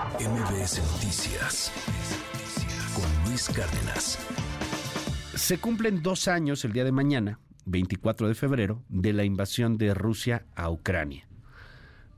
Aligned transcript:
MBS 0.00 0.80
Noticias 0.92 1.70
con 2.94 3.28
Luis 3.28 3.50
Cárdenas. 3.50 4.18
Se 5.34 5.58
cumplen 5.58 6.02
dos 6.02 6.26
años 6.26 6.64
el 6.64 6.72
día 6.72 6.84
de 6.84 6.92
mañana, 6.92 7.38
24 7.66 8.28
de 8.28 8.34
febrero, 8.34 8.82
de 8.88 9.12
la 9.12 9.24
invasión 9.24 9.76
de 9.76 9.92
Rusia 9.92 10.46
a 10.54 10.70
Ucrania. 10.70 11.28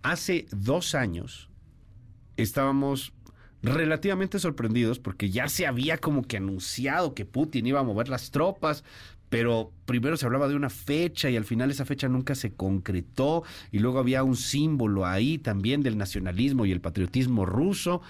Hace 0.05 0.47
dos 0.53 0.95
años 0.95 1.51
estábamos 2.37 3.15
relativamente 3.63 4.39
sorprendidos 4.39 5.01
porque 5.01 5.31
ya 5.31 5.49
se 5.49 5.67
había 5.67 5.99
como 5.99 6.23
que 6.23 6.37
anunciado 6.37 7.15
que 7.15 7.25
Putin 7.25 7.67
iba 7.67 7.81
a 7.81 7.85
mover 7.85 8.09
las 8.09 8.31
tropas, 8.31 8.85
pero 9.33 9.73
primero 9.87 10.19
se 10.19 10.27
hablaba 10.27 10.47
de 10.47 10.57
una 10.57 10.69
fecha 10.69 11.31
y 11.31 11.39
al 11.39 11.47
final 11.47 11.71
esa 11.71 11.87
fecha 11.87 12.07
nunca 12.07 12.35
se 12.35 12.53
concretó 12.53 13.45
y 13.71 13.79
luego 13.79 13.99
había 13.99 14.25
un 14.25 14.37
símbolo 14.37 15.07
ahí 15.07 15.39
también 15.39 15.83
del 15.83 15.97
nacionalismo 15.97 16.67
y 16.67 16.71
el 16.71 16.83
patriotismo 16.83 17.47
ruso 17.47 18.03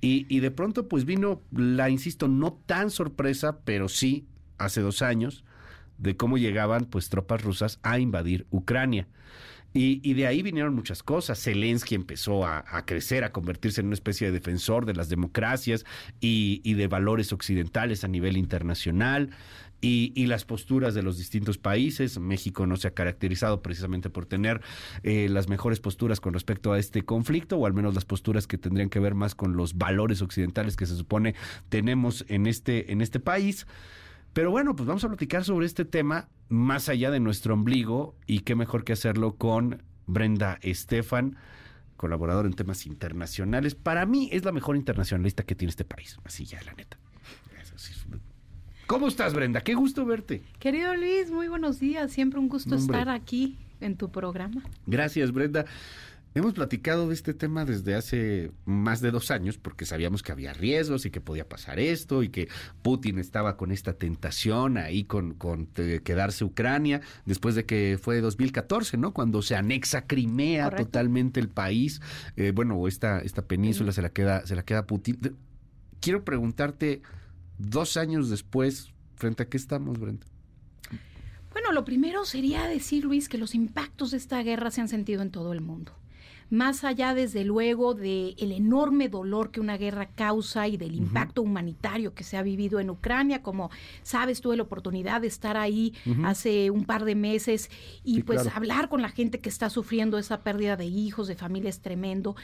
y, 0.00 0.24
y 0.34 0.40
de 0.40 0.50
pronto 0.50 0.88
pues 0.88 1.04
vino 1.04 1.42
la, 1.52 1.90
insisto, 1.90 2.28
no 2.28 2.54
tan 2.64 2.88
sorpresa, 2.88 3.58
pero 3.62 3.90
sí 3.90 4.24
hace 4.56 4.80
dos 4.80 5.02
años 5.02 5.44
de 5.98 6.16
cómo 6.16 6.38
llegaban 6.38 6.86
pues 6.86 7.10
tropas 7.10 7.42
rusas 7.42 7.78
a 7.82 7.98
invadir 7.98 8.46
Ucrania. 8.50 9.06
Y, 9.72 10.00
y, 10.02 10.14
de 10.14 10.26
ahí 10.26 10.42
vinieron 10.42 10.74
muchas 10.74 11.02
cosas. 11.04 11.40
Zelensky 11.40 11.94
empezó 11.94 12.44
a, 12.44 12.64
a, 12.66 12.84
crecer, 12.86 13.22
a 13.22 13.30
convertirse 13.30 13.80
en 13.80 13.86
una 13.86 13.94
especie 13.94 14.26
de 14.26 14.32
defensor 14.32 14.84
de 14.84 14.94
las 14.94 15.08
democracias 15.08 15.84
y, 16.20 16.60
y 16.64 16.74
de 16.74 16.88
valores 16.88 17.32
occidentales 17.32 18.02
a 18.02 18.08
nivel 18.08 18.36
internacional. 18.36 19.30
Y, 19.82 20.12
y, 20.14 20.26
las 20.26 20.44
posturas 20.44 20.94
de 20.94 21.02
los 21.02 21.16
distintos 21.16 21.56
países. 21.56 22.18
México 22.18 22.66
no 22.66 22.76
se 22.76 22.88
ha 22.88 22.90
caracterizado 22.90 23.62
precisamente 23.62 24.10
por 24.10 24.26
tener 24.26 24.60
eh, 25.02 25.28
las 25.30 25.48
mejores 25.48 25.80
posturas 25.80 26.20
con 26.20 26.34
respecto 26.34 26.72
a 26.72 26.78
este 26.78 27.02
conflicto, 27.02 27.56
o 27.56 27.66
al 27.66 27.72
menos 27.72 27.94
las 27.94 28.04
posturas 28.04 28.46
que 28.46 28.58
tendrían 28.58 28.90
que 28.90 29.00
ver 29.00 29.14
más 29.14 29.34
con 29.34 29.56
los 29.56 29.78
valores 29.78 30.20
occidentales 30.20 30.76
que 30.76 30.86
se 30.86 30.96
supone 30.96 31.34
tenemos 31.68 32.24
en 32.28 32.46
este, 32.46 32.92
en 32.92 33.00
este 33.00 33.20
país. 33.20 33.66
Pero 34.32 34.50
bueno, 34.50 34.76
pues 34.76 34.86
vamos 34.86 35.02
a 35.04 35.08
platicar 35.08 35.44
sobre 35.44 35.66
este 35.66 35.84
tema 35.84 36.28
más 36.48 36.88
allá 36.88 37.10
de 37.10 37.20
nuestro 37.20 37.54
ombligo 37.54 38.16
y 38.26 38.40
qué 38.40 38.54
mejor 38.54 38.84
que 38.84 38.92
hacerlo 38.92 39.36
con 39.36 39.82
Brenda 40.06 40.58
Estefan, 40.62 41.36
colaborador 41.96 42.46
en 42.46 42.52
temas 42.52 42.86
internacionales. 42.86 43.74
Para 43.74 44.06
mí 44.06 44.28
es 44.32 44.44
la 44.44 44.52
mejor 44.52 44.76
internacionalista 44.76 45.44
que 45.44 45.54
tiene 45.54 45.70
este 45.70 45.84
país, 45.84 46.18
así 46.24 46.44
ya, 46.44 46.62
la 46.62 46.74
neta. 46.74 46.98
¿Cómo 48.90 49.06
estás, 49.06 49.34
Brenda? 49.34 49.60
Qué 49.60 49.74
gusto 49.74 50.04
verte. 50.04 50.42
Querido 50.58 50.96
Luis, 50.96 51.30
muy 51.30 51.46
buenos 51.46 51.78
días. 51.78 52.10
Siempre 52.10 52.40
un 52.40 52.48
gusto 52.48 52.74
Hombre. 52.74 52.98
estar 52.98 53.08
aquí 53.08 53.56
en 53.80 53.94
tu 53.94 54.10
programa. 54.10 54.64
Gracias, 54.84 55.30
Brenda. 55.30 55.64
Hemos 56.34 56.54
platicado 56.54 57.06
de 57.06 57.14
este 57.14 57.32
tema 57.32 57.64
desde 57.64 57.94
hace 57.94 58.50
más 58.64 59.00
de 59.00 59.12
dos 59.12 59.30
años 59.30 59.58
porque 59.58 59.86
sabíamos 59.86 60.24
que 60.24 60.32
había 60.32 60.54
riesgos 60.54 61.06
y 61.06 61.12
que 61.12 61.20
podía 61.20 61.48
pasar 61.48 61.78
esto 61.78 62.24
y 62.24 62.30
que 62.30 62.48
Putin 62.82 63.20
estaba 63.20 63.56
con 63.56 63.70
esta 63.70 63.92
tentación 63.92 64.76
ahí 64.76 65.04
con, 65.04 65.34
con 65.34 65.68
eh, 65.76 66.00
quedarse 66.02 66.44
Ucrania 66.44 67.00
después 67.26 67.54
de 67.54 67.66
que 67.66 67.96
fue 68.02 68.20
2014, 68.20 68.96
¿no? 68.96 69.12
Cuando 69.12 69.40
se 69.42 69.54
anexa 69.54 70.08
Crimea 70.08 70.64
Correcto. 70.64 70.86
totalmente 70.86 71.38
el 71.38 71.48
país, 71.48 72.00
eh, 72.36 72.50
bueno, 72.52 72.88
esta, 72.88 73.20
esta 73.20 73.42
península 73.42 73.92
sí. 73.92 73.96
se 73.96 74.02
la 74.02 74.08
queda 74.10 74.44
se 74.48 74.56
la 74.56 74.64
queda 74.64 74.88
Putin. 74.88 75.36
Quiero 76.00 76.24
preguntarte 76.24 77.02
dos 77.60 77.96
años 77.96 78.30
después, 78.30 78.92
frente 79.16 79.42
a 79.42 79.48
qué 79.48 79.56
estamos, 79.56 79.98
Brenda. 79.98 80.26
Bueno, 81.52 81.72
lo 81.72 81.84
primero 81.84 82.24
sería 82.24 82.64
decir, 82.66 83.04
Luis, 83.04 83.28
que 83.28 83.38
los 83.38 83.54
impactos 83.54 84.12
de 84.12 84.16
esta 84.16 84.42
guerra 84.42 84.70
se 84.70 84.80
han 84.80 84.88
sentido 84.88 85.22
en 85.22 85.30
todo 85.30 85.52
el 85.52 85.60
mundo 85.60 85.99
más 86.50 86.84
allá 86.84 87.14
desde 87.14 87.44
luego 87.44 87.94
del 87.94 88.34
el 88.38 88.52
enorme 88.52 89.08
dolor 89.08 89.50
que 89.50 89.60
una 89.60 89.78
guerra 89.78 90.06
causa 90.06 90.66
y 90.68 90.76
del 90.76 90.94
impacto 90.94 91.40
uh 91.40 91.44
-huh. 91.44 91.48
humanitario 91.48 92.14
que 92.14 92.24
se 92.24 92.36
ha 92.36 92.42
vivido 92.42 92.80
en 92.80 92.90
Ucrania, 92.90 93.42
como 93.42 93.70
sabes, 94.02 94.40
tuve 94.40 94.56
la 94.56 94.64
oportunidad 94.64 95.20
de 95.20 95.28
estar 95.28 95.56
ahí 95.56 95.94
uh 96.06 96.10
-huh. 96.10 96.26
hace 96.26 96.70
un 96.70 96.84
par 96.84 97.04
de 97.04 97.14
meses 97.14 97.70
y 98.04 98.16
sí, 98.16 98.22
pues 98.22 98.42
claro. 98.42 98.56
hablar 98.56 98.88
con 98.88 99.00
la 99.00 99.08
gente 99.08 99.38
que 99.38 99.48
está 99.48 99.70
sufriendo 99.70 100.18
esa 100.18 100.40
pérdida 100.42 100.76
de 100.76 100.86
hijos, 100.86 101.28
de 101.28 101.36
familias 101.36 101.80
tremendo, 101.80 102.34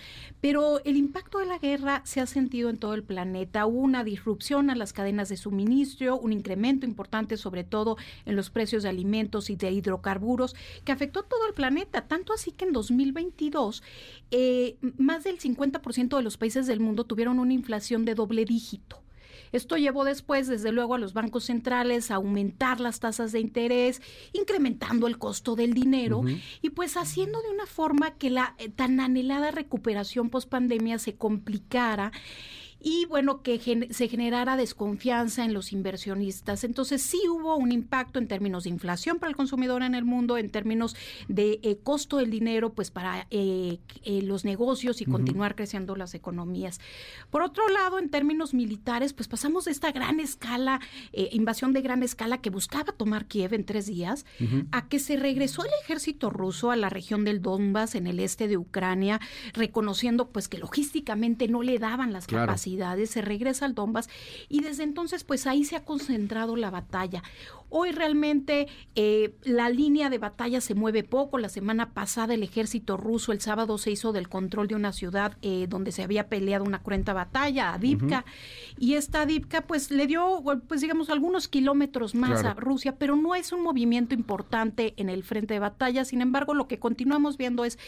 pero 0.41 0.83
el 0.84 0.97
impacto 0.97 1.39
de 1.39 1.47
la 1.47 1.59
guerra 1.59 2.03
se 2.05 2.21
ha 2.21 2.27
sentido 2.27 2.71
en 2.71 2.78
todo 2.78 2.95
el 2.95 3.03
planeta, 3.03 3.66
hubo 3.66 3.81
una 3.81 4.05
disrupción 4.05 4.71
a 4.71 4.77
las 4.77 4.93
cadenas 4.93 5.28
de 5.28 5.37
suministro, 5.37 6.16
un 6.16 6.33
incremento 6.33 6.87
importante 6.87 7.37
sobre 7.37 7.65
todo 7.65 7.97
en 8.25 8.37
los 8.37 8.50
precios 8.50 8.84
de 8.84 8.89
alimentos 8.89 9.50
y 9.50 9.56
de 9.56 9.72
hidrocarburos 9.72 10.55
que 10.84 10.93
afectó 10.93 11.25
todo 11.25 11.47
el 11.49 11.55
planeta, 11.55 12.03
tanto 12.03 12.33
así 12.33 12.53
que 12.53 12.65
en 12.66 12.72
2022 12.72 13.83
eh, 14.31 14.77
más 14.97 15.25
del 15.25 15.39
50% 15.39 16.17
de 16.17 16.23
los 16.23 16.37
países 16.37 16.67
del 16.67 16.81
mundo 16.81 17.05
tuvieron 17.05 17.39
una 17.39 17.53
inflación 17.53 18.05
de 18.05 18.15
doble 18.15 18.45
dígito. 18.45 19.03
Esto 19.53 19.77
llevó 19.77 20.05
después, 20.05 20.49
desde 20.49 20.73
luego, 20.73 20.95
a 20.95 20.99
los 20.99 21.12
bancos 21.12 21.45
centrales 21.45 22.11
a 22.11 22.17
aumentar 22.17 22.81
las 22.81 23.01
tasas 23.01 23.33
de 23.33 23.41
interés, 23.41 24.03
incrementando 24.33 25.07
el 25.07 25.19
costo 25.19 25.55
del 25.55 25.73
dinero 25.73 26.19
uh 26.19 26.25
-huh. 26.25 26.41
y 26.62 26.71
pues 26.71 26.97
haciendo 26.97 27.41
de 27.43 27.51
una 27.51 27.67
forma 27.67 28.12
que 28.12 28.31
la 28.31 28.55
eh, 28.59 28.69
tan 28.69 29.01
anhelada 29.01 29.51
recuperación 29.51 30.31
post 30.31 30.49
pandemia 30.49 30.99
se 30.99 31.15
complicara 31.15 32.13
y 32.81 33.06
bueno, 33.06 33.42
que 33.42 33.59
gen 33.59 33.92
se 33.92 34.09
generara 34.09 34.56
desconfianza 34.56 35.44
en 35.44 35.53
los 35.53 35.72
inversionistas. 35.72 36.62
Entonces 36.62 37.03
sí 37.03 37.20
hubo 37.28 37.56
un 37.56 37.72
impacto 37.72 38.19
en 38.19 38.28
términos 38.28 38.64
de 38.64 38.70
inflación 38.70 39.19
para 39.19 39.31
el 39.31 39.37
consumidor 39.37 39.82
en 39.82 39.94
el 39.94 40.04
mundo, 40.04 40.37
en 40.37 40.50
términos 40.50 40.94
de 41.28 41.59
eh, 41.62 41.78
costo 41.82 42.19
del 42.19 42.31
dinero, 42.31 42.75
pues 42.75 42.91
para 42.91 43.26
eh, 43.31 43.78
eh, 44.04 44.22
los 44.22 44.44
negocios 44.44 45.00
y 45.00 45.04
uh 45.04 45.09
-huh. 45.09 45.12
continuar 45.12 45.56
creciendo 45.56 45.97
las 45.97 46.15
economías. 46.15 46.81
Por 47.31 47.42
otro 47.42 47.69
lado, 47.69 47.98
en 47.98 48.10
términos 48.10 48.53
militares, 48.54 49.12
pues 49.12 49.26
pasamos 49.26 49.65
de 49.65 49.72
esta 49.72 49.91
gran 49.91 50.20
escala, 50.20 50.81
eh, 51.12 51.31
invasión 51.32 51.72
de 51.72 51.81
gran 51.81 52.03
escala 52.03 52.38
que 52.38 52.50
buscaba 52.50 52.92
tomar 52.92 53.26
Kiev 53.26 53.54
en 53.54 53.65
tres 53.65 53.86
días, 53.86 54.26
uh 54.41 54.44
-huh. 54.44 54.66
a 54.72 54.88
que 54.88 54.98
se 54.98 55.16
regresó 55.16 55.65
el 55.65 55.70
ejército 55.82 56.31
ruso 56.31 56.70
a 56.70 56.76
la 56.76 56.91
región 56.91 57.25
del 57.25 57.41
Donbass, 57.41 57.94
en 57.94 58.06
el 58.06 58.20
este 58.20 58.48
de 58.48 58.59
Ucrania, 58.59 59.20
reconociendo 59.54 60.28
pues 60.28 60.48
que 60.48 60.59
logísticamente 60.59 61.48
no 61.48 61.62
le 61.62 61.78
daban 61.78 62.12
las 62.12 62.26
claro. 62.26 62.47
capacidades 62.47 62.66
se 63.06 63.22
regresa 63.22 63.65
al 63.65 63.75
Donbass 63.75 64.09
y 64.49 64.60
desde 64.60 64.82
entonces 64.82 65.25
pues 65.25 65.47
ahí 65.47 65.65
se 65.65 65.77
ha 65.77 65.84
concentrado 65.84 66.56
la 66.56 66.71
batalla. 66.71 67.22
Hoy 67.69 67.91
realmente 67.91 68.69
eh, 68.94 69.34
la 69.43 69.69
línea 69.71 70.09
de 70.09 70.19
batalla 70.19 70.60
se 70.60 70.75
mueve 70.75 71.03
poco. 71.03 71.38
La 71.38 71.49
semana 71.49 71.93
pasada 71.93 72.34
el 72.34 72.43
ejército 72.43 72.97
ruso 72.97 73.32
el 73.32 73.41
sábado 73.41 73.77
se 73.78 73.91
hizo 73.91 74.12
del 74.12 74.28
control 74.28 74.69
de 74.69 74.77
una 74.77 74.93
ciudad 74.93 75.37
eh, 75.43 75.66
donde 75.69 75.91
se 75.91 76.03
había 76.03 76.28
peleado 76.28 76.65
una 76.65 76.82
cruenta 76.82 77.12
batalla, 77.12 77.75
a 77.75 77.78
Divka, 77.78 78.25
uh 78.25 78.28
-huh. 78.28 78.75
y 78.78 78.94
esta 78.94 79.27
Divka 79.27 79.62
pues 79.62 79.91
le 79.91 80.06
dio 80.06 80.43
pues 80.69 80.81
digamos 80.81 81.10
algunos 81.10 81.48
kilómetros 81.48 82.15
más 82.15 82.41
claro. 82.41 82.48
a 82.48 82.54
Rusia, 82.54 82.97
pero 82.98 83.16
no 83.16 83.34
es 83.34 83.53
un 83.53 83.62
movimiento 83.62 84.15
importante 84.15 84.94
en 84.97 85.09
el 85.09 85.25
frente 85.25 85.54
de 85.54 85.60
batalla. 85.60 86.04
Sin 86.04 86.21
embargo, 86.21 86.54
lo 86.54 86.69
que 86.69 86.78
continuamos 86.78 87.37
viendo 87.37 87.65
es 87.65 87.78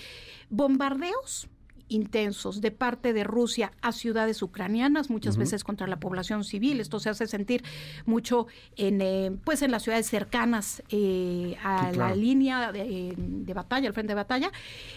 bombardeos 0.50 1.48
intensos 1.88 2.60
de 2.60 2.70
parte 2.70 3.12
de 3.12 3.24
Rusia 3.24 3.72
a 3.82 3.92
ciudades 3.92 4.42
ucranianas, 4.42 5.10
muchas 5.10 5.34
uh 5.34 5.38
-huh. 5.38 5.40
veces 5.40 5.64
contra 5.64 5.86
la 5.86 5.98
población 6.00 6.44
civil. 6.44 6.80
Esto 6.80 7.00
se 7.00 7.10
hace 7.10 7.26
sentir 7.26 7.62
mucho 8.06 8.46
en, 8.76 9.00
eh, 9.00 9.32
pues 9.44 9.62
en 9.62 9.70
las 9.70 9.82
ciudades 9.82 10.06
cercanas 10.06 10.82
eh, 10.90 11.56
a 11.62 11.88
sí, 11.88 11.94
claro. 11.94 12.14
la 12.14 12.14
línea 12.14 12.72
de, 12.72 13.14
de, 13.16 13.54
batalla, 13.54 13.88
al 13.88 13.94
frente 13.94 14.12
de 14.12 14.14
batalla. 14.14 14.52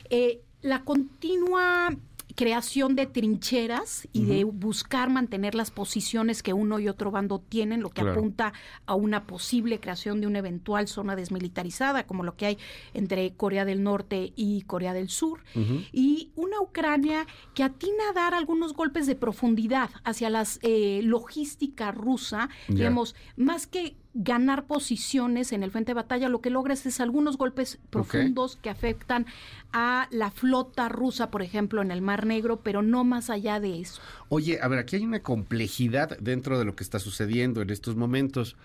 Eh, 0.10 0.42
la 0.62 0.84
continua 0.84 1.90
creación 2.36 2.96
de 2.96 3.06
trincheras 3.06 4.08
y 4.14 4.22
uh 4.22 4.24
-huh. 4.24 4.28
de 4.28 4.44
buscar 4.44 5.10
mantener 5.10 5.56
las 5.56 5.72
posiciones 5.72 6.44
que 6.44 6.54
uno 6.54 6.80
y 6.80 6.88
otro 6.88 7.12
bando 7.12 7.40
tienen, 7.40 7.82
lo 7.82 7.90
que 7.90 8.02
claro. 8.02 8.12
apunta 8.20 8.54
a 8.86 8.96
una 8.96 9.26
posible 9.28 9.80
creación 9.80 10.22
de 10.22 10.28
una 10.28 10.40
eventual 10.40 10.88
zona 10.88 11.16
desmilitarizada, 11.16 12.06
como 12.06 12.24
lo 12.24 12.36
que 12.36 12.46
hay 12.46 12.58
entre 12.94 13.34
Corea 13.36 13.66
del 13.66 13.84
Norte 13.84 14.34
y 14.36 14.62
Corea 14.64 14.94
del 14.94 15.10
Sur, 15.10 15.40
uh 15.56 15.60
-huh. 15.60 15.90
y 15.92 16.32
una 16.36 16.60
Ucrania 16.62 17.26
que 17.54 17.64
atina 17.64 18.10
a 18.10 18.14
dar 18.14 18.34
algunos 18.34 18.74
golpes 18.74 19.08
de 19.08 19.16
profundidad 19.16 19.90
hacia 20.04 20.30
la 20.30 20.46
eh, 20.62 21.02
logística 21.04 21.92
rusa, 21.92 22.50
yeah. 22.68 22.76
digamos, 22.78 23.16
más 23.36 23.68
que 23.68 23.96
ganar 24.14 24.66
posiciones 24.66 25.52
en 25.52 25.64
el 25.64 25.72
frente 25.72 25.92
de 25.92 25.96
batalla, 25.96 26.30
lo 26.30 26.42
que 26.42 26.50
logras 26.50 26.86
es 26.86 27.00
algunos 27.00 27.38
golpes 27.38 27.80
profundos 27.90 28.54
okay. 28.54 28.62
que 28.64 28.70
afectan 28.70 29.26
a 29.72 30.08
la 30.12 30.32
flota 30.32 30.90
rusa, 30.90 31.32
por 31.32 31.42
ejemplo, 31.42 31.82
en 31.82 31.92
el 31.92 32.02
Mar 32.02 32.26
Negro, 32.26 32.62
pero 32.62 32.82
no 32.82 33.04
más 33.04 33.30
allá 33.30 33.60
de 33.60 33.80
eso. 33.80 34.02
Oye, 34.30 34.60
a 34.62 34.68
ver, 34.68 34.80
aquí 34.80 34.98
hay 34.98 35.06
una 35.06 35.22
complejidad 35.22 36.18
dentro 36.20 36.60
de 36.60 36.66
lo 36.66 36.76
que 36.76 36.84
está 36.84 37.00
sucediendo 37.00 37.62
en 37.62 37.70
estos 37.70 37.96
momentos. 37.96 38.58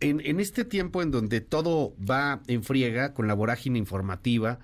En, 0.00 0.20
en 0.24 0.40
este 0.40 0.64
tiempo 0.64 1.02
en 1.02 1.10
donde 1.10 1.40
todo 1.40 1.94
va 1.98 2.40
en 2.46 2.62
friega 2.62 3.14
con 3.14 3.26
la 3.26 3.34
vorágine 3.34 3.78
informativa, 3.78 4.58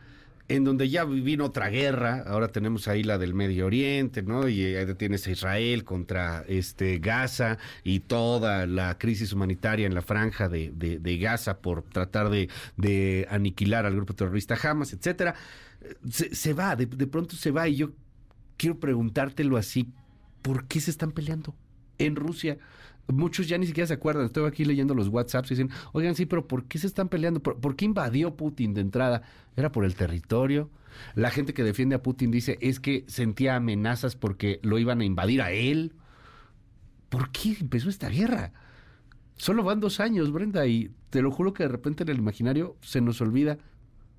en 0.48 0.64
donde 0.64 0.90
ya 0.90 1.04
vino 1.04 1.46
otra 1.46 1.68
guerra, 1.70 2.22
ahora 2.26 2.48
tenemos 2.48 2.86
ahí 2.86 3.02
la 3.02 3.16
del 3.16 3.32
Medio 3.32 3.66
Oriente, 3.66 4.22
¿no? 4.22 4.46
Y 4.48 4.62
ahí 4.62 4.94
tienes 4.94 5.26
a 5.26 5.30
Israel 5.30 5.84
contra 5.84 6.44
este 6.46 6.98
Gaza 6.98 7.58
y 7.82 8.00
toda 8.00 8.66
la 8.66 8.98
crisis 8.98 9.32
humanitaria 9.32 9.86
en 9.86 9.94
la 9.94 10.02
franja 10.02 10.48
de, 10.48 10.70
de, 10.74 11.18
Gaza 11.18 11.58
por 11.58 11.82
tratar 11.82 12.28
de, 12.28 12.50
de, 12.76 13.26
aniquilar 13.30 13.86
al 13.86 13.94
grupo 13.94 14.14
terrorista 14.14 14.56
Hamas, 14.62 14.92
etcétera. 14.92 15.34
Se, 16.10 16.34
se 16.34 16.52
va, 16.52 16.76
de, 16.76 16.86
de, 16.86 17.06
pronto 17.06 17.36
se 17.36 17.50
va 17.50 17.66
y 17.68 17.76
yo 17.76 17.92
quiero 18.58 18.78
preguntártelo 18.78 19.56
así, 19.56 19.88
¿por 20.42 20.66
qué 20.66 20.80
se 20.80 20.90
están 20.90 21.12
peleando 21.12 21.54
en 21.98 22.16
Rusia? 22.16 22.58
Muchos 23.08 23.48
ya 23.48 23.58
ni 23.58 23.66
siquiera 23.66 23.86
se 23.86 23.94
acuerdan. 23.94 24.26
Estoy 24.26 24.46
aquí 24.46 24.64
leyendo 24.64 24.94
los 24.94 25.08
WhatsApps 25.08 25.50
y 25.50 25.54
dicen, 25.54 25.70
oigan, 25.92 26.14
sí, 26.14 26.26
pero 26.26 26.48
¿por 26.48 26.64
qué 26.64 26.78
se 26.78 26.86
están 26.86 27.08
peleando? 27.08 27.40
¿Por, 27.40 27.60
por 27.60 27.76
qué 27.76 27.84
invadió 27.84 28.36
Putin 28.36 28.74
de 28.74 28.80
entrada? 28.80 29.22
¿Era 29.56 29.70
por 29.72 29.84
el 29.84 29.94
territorio? 29.94 30.70
La 31.14 31.30
gente 31.30 31.54
que 31.54 31.62
defiende 31.62 31.94
a 31.94 32.02
Putin 32.02 32.30
dice, 32.30 32.58
es 32.60 32.80
que 32.80 33.04
sentía 33.06 33.56
amenazas 33.56 34.16
porque 34.16 34.60
lo 34.62 34.78
iban 34.78 35.00
a 35.00 35.04
invadir 35.04 35.42
a 35.42 35.52
él. 35.52 35.92
¿Por 37.08 37.30
qué 37.30 37.56
empezó 37.60 37.88
esta 37.88 38.08
guerra? 38.08 38.52
Solo 39.36 39.64
van 39.64 39.80
dos 39.80 40.00
años, 40.00 40.32
Brenda, 40.32 40.66
y 40.66 40.90
te 41.10 41.22
lo 41.22 41.30
juro 41.30 41.52
que 41.52 41.64
de 41.64 41.68
repente 41.68 42.04
en 42.04 42.08
el 42.08 42.18
imaginario 42.18 42.76
se 42.80 43.00
nos 43.00 43.20
olvida 43.20 43.58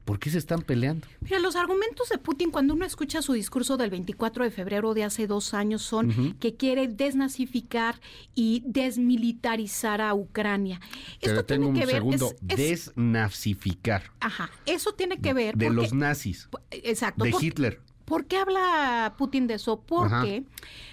¿Por 0.05 0.19
qué 0.19 0.29
se 0.29 0.37
están 0.37 0.61
peleando? 0.61 1.07
Mira, 1.19 1.39
los 1.39 1.55
argumentos 1.55 2.09
de 2.09 2.19
Putin 2.19 2.51
cuando 2.51 2.75
uno 2.75 2.85
escucha 2.85 3.23
su 3.23 3.33
discurso 3.33 3.75
del 3.75 3.89
24 3.89 4.43
de 4.43 4.51
febrero 4.51 4.93
de 4.93 5.03
hace 5.03 5.25
dos 5.25 5.55
años 5.55 5.81
son 5.81 6.37
que 6.39 6.55
quiere 6.55 6.87
desnazificar 6.87 7.99
y 8.35 8.61
desmilitarizar 8.67 10.01
a 10.01 10.13
Ucrania. 10.13 10.79
Esto 11.19 11.43
tiene 11.43 11.73
que 11.73 11.85
ver 11.87 11.95
segundo, 11.95 12.33
desnazificar. 12.41 14.03
Ajá, 14.19 14.51
eso 14.67 14.93
tiene 14.93 15.17
que 15.17 15.33
ver 15.33 15.55
de 15.57 15.71
los 15.71 15.91
nazis. 15.91 16.49
Exacto. 16.69 17.23
De 17.23 17.33
Hitler. 17.41 17.81
¿Por 18.05 18.25
qué 18.25 18.37
habla 18.37 19.15
Putin 19.17 19.47
de 19.47 19.55
eso? 19.55 19.81
Porque 19.81 20.43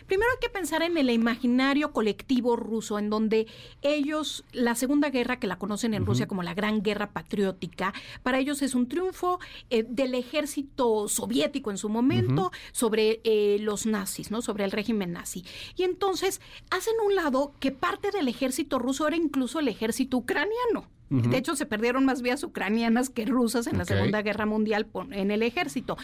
primero 0.06 0.30
hay 0.32 0.38
que 0.40 0.48
pensar 0.48 0.82
en 0.82 0.96
el 0.96 1.10
imaginario 1.10 1.92
colectivo 1.92 2.56
ruso, 2.56 2.98
en 2.98 3.10
donde 3.10 3.46
ellos, 3.82 4.44
la 4.52 4.74
Segunda 4.74 5.10
Guerra, 5.10 5.38
que 5.38 5.46
la 5.46 5.58
conocen 5.58 5.92
en 5.94 6.06
Rusia 6.06 6.26
como 6.26 6.42
la 6.42 6.54
Gran 6.54 6.82
Guerra 6.82 7.10
Patriótica, 7.12 7.92
para 8.22 8.38
ellos 8.38 8.62
es 8.62 8.74
un 8.74 8.88
triunfo 8.88 9.40
eh, 9.68 9.84
del 9.86 10.14
ejército 10.14 11.06
soviético 11.08 11.70
en 11.70 11.78
su 11.78 11.90
momento 11.90 12.50
sobre 12.72 13.20
eh, 13.24 13.58
los 13.60 13.84
nazis, 13.86 14.30
¿no? 14.30 14.40
Sobre 14.40 14.64
el 14.64 14.70
régimen 14.70 15.12
nazi. 15.12 15.44
Y 15.76 15.82
entonces 15.82 16.40
hacen 16.70 16.94
un 17.04 17.14
lado 17.14 17.52
que 17.60 17.72
parte 17.72 18.10
del 18.10 18.28
ejército 18.28 18.78
ruso 18.78 19.06
era 19.06 19.16
incluso 19.16 19.60
el 19.60 19.68
ejército 19.68 20.16
ucraniano. 20.16 20.88
De 21.12 21.36
hecho, 21.36 21.56
se 21.56 21.66
perdieron 21.66 22.04
más 22.06 22.22
vías 22.22 22.42
ucranianas 22.42 23.10
que 23.10 23.26
rusas 23.26 23.66
en 23.66 23.76
la 23.76 23.84
Segunda 23.84 24.22
Guerra 24.22 24.46
Mundial 24.46 24.86
en 25.10 25.30
el 25.30 25.42
ejército. 25.42 25.98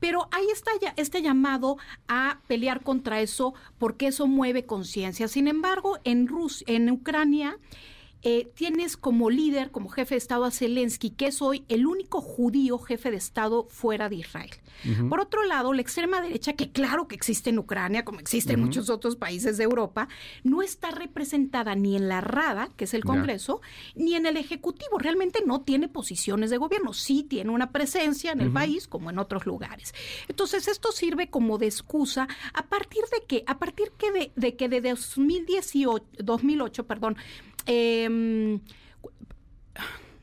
Pero 0.00 0.28
ahí 0.32 0.46
está 0.52 0.70
ya 0.80 0.94
este 0.96 1.20
llamado 1.20 1.76
a 2.08 2.40
pelear 2.46 2.82
contra 2.82 3.20
eso 3.20 3.54
porque 3.78 4.06
eso 4.06 4.26
mueve 4.26 4.64
conciencia. 4.64 5.28
Sin 5.28 5.46
embargo, 5.46 5.98
en, 6.04 6.26
Rus 6.26 6.64
en 6.66 6.90
Ucrania 6.90 7.58
eh, 8.28 8.50
tienes 8.56 8.96
como 8.96 9.30
líder, 9.30 9.70
como 9.70 9.88
jefe 9.88 10.16
de 10.16 10.18
Estado 10.18 10.46
a 10.46 10.50
Zelensky, 10.50 11.10
que 11.10 11.28
es 11.28 11.40
hoy 11.40 11.64
el 11.68 11.86
único 11.86 12.20
judío 12.20 12.76
jefe 12.76 13.12
de 13.12 13.18
Estado 13.18 13.68
fuera 13.68 14.08
de 14.08 14.16
Israel. 14.16 14.50
Por 15.08 15.20
otro 15.20 15.44
lado, 15.44 15.72
la 15.72 15.80
extrema 15.80 16.20
derecha, 16.20 16.54
que 16.54 16.70
claro 16.70 17.06
que 17.06 17.14
existe 17.14 17.50
en 17.50 17.58
Ucrania, 17.60 18.04
como 18.04 18.18
existe 18.18 18.54
en 18.54 18.60
muchos 18.60 18.90
otros 18.90 19.14
países 19.14 19.56
de 19.56 19.64
Europa, 19.64 20.08
no 20.42 20.60
está 20.60 20.90
representada 20.90 21.76
ni 21.76 21.96
en 21.96 22.08
la 22.08 22.20
Rada, 22.20 22.68
que 22.76 22.84
es 22.84 22.94
el 22.94 23.04
Congreso, 23.04 23.60
ni 23.94 24.16
en 24.16 24.26
el 24.26 24.36
Ejecutivo. 24.36 24.98
Realmente 24.98 25.44
no 25.46 25.62
tiene 25.62 25.88
posiciones 25.88 26.50
de 26.50 26.58
gobierno. 26.58 26.92
Sí 26.92 27.22
tiene 27.22 27.50
una 27.50 27.70
presencia 27.70 28.32
en 28.32 28.40
el 28.40 28.52
país, 28.52 28.88
como 28.88 29.08
en 29.10 29.18
otros 29.18 29.46
lugares. 29.46 29.94
Entonces, 30.28 30.66
esto 30.66 30.90
sirve 30.90 31.30
como 31.30 31.58
de 31.58 31.66
excusa 31.66 32.28
a 32.52 32.66
partir 32.66 33.02
de 33.12 33.24
que, 33.24 33.44
a 33.46 33.58
partir 33.58 33.92
que 33.96 34.10
de, 34.10 34.32
de 34.34 34.56
que 34.56 34.68
de 34.68 34.80
2018, 34.80 36.04
2008, 36.18 36.86
perdón, 36.86 37.16
eh, 37.66 38.58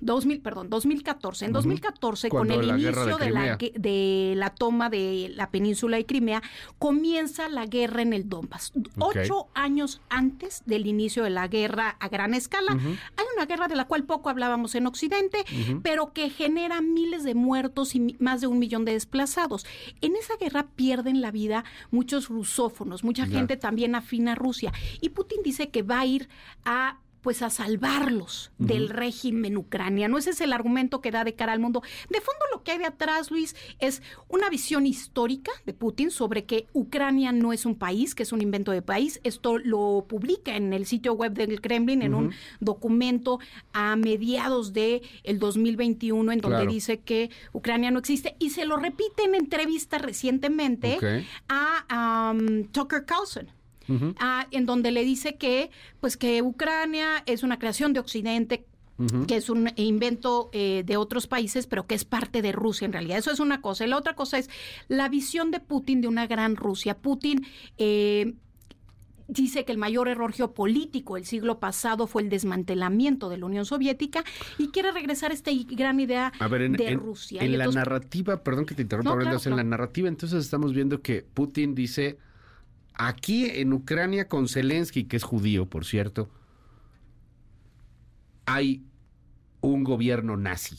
2000, 0.04 0.42
perdón, 0.42 0.70
2014. 0.70 1.46
En 1.46 1.54
2014, 1.54 2.30
con 2.30 2.52
el 2.52 2.68
inicio 2.68 3.18
de, 3.18 3.30
la, 3.32 3.58
de 3.58 4.34
la 4.36 4.50
toma 4.50 4.90
de 4.90 5.32
la 5.34 5.50
península 5.50 5.98
de 5.98 6.06
Crimea, 6.06 6.42
comienza 6.78 7.50
la 7.50 7.66
guerra 7.66 8.02
en 8.02 8.14
el 8.14 8.30
Donbass. 8.30 8.74
Ocho 9.00 9.48
años 9.54 10.02
antes 10.10 10.64
del 10.66 10.88
inicio 10.88 11.24
de 11.24 11.30
la 11.30 11.48
guerra 11.48 11.96
a 12.00 12.10
gran 12.10 12.34
escala. 12.34 12.74
Hay 12.74 13.26
una 13.36 13.46
guerra 13.46 13.68
de 13.68 13.76
la 13.76 13.86
cual 13.86 14.04
poco 14.04 14.30
hablábamos 14.30 14.76
en 14.76 14.88
Occidente, 14.88 15.46
pero 15.82 16.14
que 16.14 16.30
genera 16.30 16.82
miles 16.82 17.24
de 17.24 17.36
muertos 17.36 17.96
y 17.96 18.16
más 18.20 18.42
de 18.42 18.48
un 18.48 18.60
millón 18.60 18.86
de 18.86 18.94
desplazados. 18.94 19.66
En 20.02 20.16
esa 20.16 20.36
guerra 20.38 20.68
pierden 20.76 21.22
la 21.22 21.32
vida 21.32 21.64
muchos 21.92 22.30
rusófonos, 22.30 23.04
mucha 23.04 23.26
gente 23.26 23.58
también 23.58 23.96
afina 23.96 24.34
a 24.34 24.36
Rusia. 24.36 24.74
Y 25.02 25.10
Putin 25.10 25.40
dice 25.44 25.70
que 25.70 25.82
va 25.82 26.02
a 26.02 26.06
ir 26.06 26.30
a 26.66 26.98
pues 27.24 27.42
a 27.42 27.50
salvarlos 27.50 28.52
del 28.60 28.90
régimen 28.90 29.58
ucraniano. 29.58 30.18
Ese 30.18 30.32
es 30.32 30.42
el 30.42 30.54
argumento 30.54 31.02
que 31.02 31.10
da 31.10 31.24
de 31.24 31.34
cara 31.34 31.54
al 31.54 31.60
mundo. 31.60 31.82
De 32.10 32.20
fondo 32.20 32.46
lo 32.52 32.64
que 32.64 32.74
hay 32.74 32.78
de 32.78 32.86
atrás, 32.86 33.32
Luis, 33.32 33.56
es 33.80 34.04
una 34.28 34.50
visión 34.50 34.86
histórica 34.86 35.52
de 35.66 35.74
Putin 35.74 36.12
sobre 36.12 36.44
que 36.44 36.68
Ucrania 36.74 37.32
no 37.32 37.54
es 37.54 37.66
un 37.66 37.76
país, 37.76 38.14
que 38.14 38.24
es 38.24 38.34
un 38.34 38.42
invento 38.42 38.72
de 38.72 38.82
país. 38.82 39.22
Esto 39.24 39.58
lo 39.58 40.06
publica 40.08 40.56
en 40.56 40.74
el 40.74 40.86
sitio 40.86 41.14
web 41.14 41.34
del 41.34 41.62
Kremlin 41.62 42.02
en 42.02 42.14
un 42.14 42.34
documento 42.60 43.40
a 43.72 43.96
mediados 43.96 44.74
de 44.74 45.02
el 45.24 45.40
2021 45.40 46.32
en 46.32 46.40
donde 46.40 46.68
dice 46.68 47.00
que 47.00 47.32
Ucrania 47.54 47.90
no 47.90 48.00
existe 48.00 48.36
y 48.38 48.50
se 48.50 48.66
lo 48.66 48.76
repite 48.76 49.24
en 49.24 49.36
entrevista 49.36 49.98
recientemente 49.98 51.00
a 51.48 52.36
Tucker 52.74 53.06
Carlson. 53.06 53.50
Ah, 54.20 54.48
en 54.52 54.66
donde 54.66 54.92
le 54.92 55.04
dice 55.04 55.36
que, 55.36 55.70
pues, 56.00 56.18
que 56.18 56.42
Ucrania 56.42 57.24
es 57.26 57.44
una 57.44 57.60
creación 57.60 57.94
de 57.94 58.00
Occidente, 58.00 58.66
que 59.28 59.36
es 59.36 59.50
un 59.50 59.72
invento 59.76 60.50
eh, 60.54 60.84
de 60.86 60.98
otros 60.98 61.28
países, 61.28 61.68
pero 61.68 61.88
que 61.88 61.96
es 61.96 62.06
parte 62.06 62.42
de 62.42 62.52
Rusia 62.52 62.86
en 62.86 62.94
realidad. 62.94 63.18
Eso 63.18 63.32
es 63.32 63.40
una 63.40 63.62
cosa. 63.62 63.86
Y 63.86 63.90
la 63.90 63.98
otra 63.98 64.16
cosa 64.16 64.38
es 64.38 64.50
la 64.88 65.10
visión 65.10 65.52
de 65.52 65.60
Putin 65.60 66.02
de 66.02 66.08
una 66.08 66.28
gran 66.28 66.56
Rusia. 66.56 66.98
Putin 66.98 67.46
eh, 67.78 68.36
dice 69.28 69.66
que 69.66 69.72
el 69.72 69.78
mayor 69.78 70.08
error 70.08 70.32
geopolítico 70.32 71.16
del 71.16 71.26
siglo 71.26 71.60
pasado 71.60 72.08
fue 72.08 72.22
el 72.22 72.30
desmantelamiento 72.30 73.30
de 73.30 73.38
la 73.38 73.46
Unión 73.46 73.66
Soviética 73.66 74.24
y 74.58 74.70
quiere 74.70 74.92
regresar 74.92 75.32
a 75.32 75.34
esta 75.34 75.52
gran 75.72 76.00
idea 76.00 76.32
de 76.40 76.94
Rusia. 76.96 77.44
En 77.44 77.58
la 77.58 77.68
narrativa, 77.68 78.44
perdón 78.44 78.66
que 78.66 78.76
te 78.76 78.84
interrumpa, 78.84 79.14
en 79.46 79.56
la 79.56 79.64
narrativa 79.64 80.08
entonces 80.08 80.44
estamos 80.44 80.74
viendo 80.74 81.02
que 81.02 81.24
Putin 81.24 81.76
dice 81.76 82.18
Aquí 82.94 83.46
en 83.46 83.74
Ucrania 83.74 84.28
con 84.28 84.48
Zelensky, 84.48 85.06
que 85.06 85.18
es 85.18 85.24
judío, 85.24 85.68
por 85.68 85.86
cierto, 85.86 86.30
hay 88.46 88.84
un 89.62 89.84
gobierno 89.84 90.38
nazi. 90.38 90.78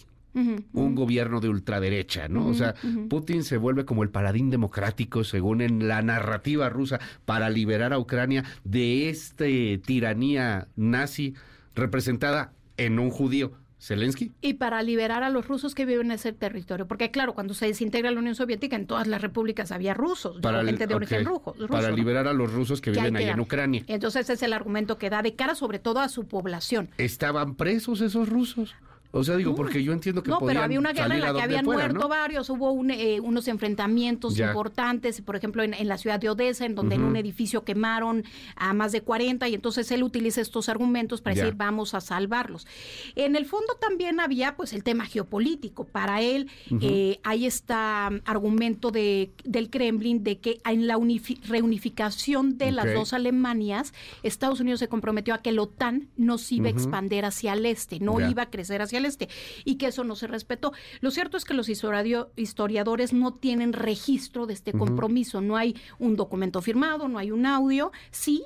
un 0.73 0.97
gobierno 0.97 1.39
de 1.39 1.49
ultraderecha, 1.49 2.27
¿no? 2.27 2.49
o 2.49 2.55
sea, 2.55 2.75
Putin 3.09 3.45
se 3.45 3.57
vuelve 3.57 3.85
como 3.85 4.03
el 4.03 4.11
paladín 4.11 4.51
democrático, 4.51 5.23
según 5.23 5.61
en 5.61 5.87
la 5.87 6.03
narrativa 6.03 6.69
rusa, 6.69 6.99
para 7.25 7.51
liberar 7.51 7.93
a 7.93 8.01
Ucrania 8.01 8.43
de 8.65 9.09
esta 9.11 9.45
tiranía 9.87 10.67
nazi 10.75 11.35
representada 11.77 12.53
en 12.77 12.99
un 12.99 13.11
judío. 13.11 13.53
Zelensky. 13.85 14.33
Y 14.41 14.55
para 14.55 14.83
liberar 14.83 15.23
a 15.23 15.31
los 15.31 15.47
rusos 15.47 15.75
que 15.75 15.85
viven 15.85 16.07
en 16.07 16.13
ese 16.13 16.33
territorio. 16.33 16.89
Porque 16.89 17.11
claro, 17.11 17.35
cuando 17.35 17.53
se 17.53 17.67
desintegra 17.67 18.11
la 18.11 18.19
Unión 18.19 18.35
Soviética, 18.35 18.77
en 18.77 18.87
todas 18.87 19.07
las 19.07 19.21
repúblicas 19.21 19.73
había 19.73 19.93
rusos, 19.93 20.41
para 20.41 20.65
gente 20.65 20.87
de 20.87 20.95
origen 20.95 21.25
ruso, 21.25 21.55
Para 21.69 21.91
liberar 21.91 22.27
a 22.27 22.33
los 22.33 22.51
rusos 22.53 22.81
que, 22.81 22.91
viven 22.91 23.17
ahí 23.17 23.29
en 23.29 23.41
Ucrania. 23.41 23.85
Entonces 23.87 24.23
ese 24.23 24.33
es 24.33 24.43
el 24.43 24.55
argumento 24.55 24.97
que 24.97 25.11
da 25.11 25.21
de 25.23 25.35
cara 25.35 25.55
sobre 25.55 25.79
todo 25.79 26.01
a 26.01 26.09
su 26.09 26.27
población. 26.27 26.89
¿Estaban 26.97 27.57
presos 27.57 28.01
esos 28.01 28.29
rusos? 28.29 28.75
O 29.17 29.23
sea, 29.23 29.37
digo, 29.37 29.55
porque 29.55 29.83
yo 29.83 29.93
entiendo 29.93 30.25
que 30.25 30.31
No, 30.31 30.41
pero 30.41 30.61
había 30.61 30.79
una 30.79 30.93
guerra 30.93 31.15
en 31.15 31.21
la 31.21 31.33
que 31.33 31.43
habían 31.43 31.65
muerto 31.65 32.09
varios, 32.09 32.51
hubo 32.51 32.85
eh, 32.91 33.21
unos 33.21 33.47
enfrentamientos 33.47 34.37
importantes, 34.39 35.21
por 35.21 35.37
ejemplo, 35.37 35.63
en, 35.63 35.89
la 35.89 35.99
ciudad 35.99 36.19
de 36.19 36.31
Odessa, 36.31 36.67
en 36.67 36.75
donde 36.75 36.97
en 36.97 37.05
un 37.05 37.15
edificio 37.15 37.63
quemaron 37.65 38.25
a 38.57 38.73
más 38.73 38.91
de 38.91 39.03
40 39.03 39.49
y 39.49 39.55
entonces 39.55 39.91
él 39.93 40.03
utiliza 40.03 40.41
estos 40.41 40.69
argumentos 40.69 41.21
para 41.21 41.37
decir, 41.37 41.55
vamos 41.55 41.95
a 41.95 42.01
salvarlos. 42.01 42.67
En 43.15 43.37
el 43.37 43.47
fondo 43.47 43.75
también 43.81 44.19
había 44.19 44.57
pues 44.57 44.73
el 44.73 44.83
tema 44.83 45.07
geopolítico. 45.07 45.85
Para 45.85 46.21
él 46.21 46.51
eh, 46.81 47.21
hay 47.23 47.47
este 47.47 47.73
argumento 47.73 48.91
de, 48.91 49.31
del 49.45 49.71
Kremlin 49.71 50.25
de 50.25 50.39
que 50.39 50.61
en 50.65 50.89
la 50.89 50.99
reunificación 51.47 52.59
de 52.59 52.73
las 52.73 52.93
dos 52.93 53.13
Alemanias, 53.13 53.95
Estados 54.25 54.59
Unidos 54.59 54.81
se 54.81 54.89
comprometió 54.89 55.35
a 55.35 55.39
que 55.39 55.53
la 55.53 55.63
OTAN 55.63 56.09
no 56.17 56.39
se 56.39 56.57
iba 56.57 56.67
a 56.67 56.71
expandir 56.71 57.25
hacia 57.25 57.53
el 57.53 57.65
este, 57.67 58.01
no 58.01 58.19
iba 58.21 58.43
a 58.43 58.51
crecer 58.51 58.83
hacia 58.83 58.99
el 58.99 59.04
este, 59.05 59.29
y 59.65 59.77
que 59.77 59.87
eso 59.87 60.05
no 60.05 60.17
se 60.17 60.27
respetó. 60.27 60.73
Lo 61.01 61.11
cierto 61.11 61.37
es 61.37 61.45
que 61.45 61.55
los 61.55 61.69
historiadores 61.69 63.13
no 63.13 63.35
tienen 63.35 63.73
registro 63.73 64.47
de 64.47 64.55
este 64.55 64.73
compromiso, 64.73 65.41
no 65.41 65.57
hay 65.57 65.77
un 65.99 66.17
documento 66.17 66.61
firmado, 66.63 67.09
no 67.09 67.19
hay 67.19 67.31
un 67.31 67.47
audio, 67.47 67.93
sí 68.11 68.45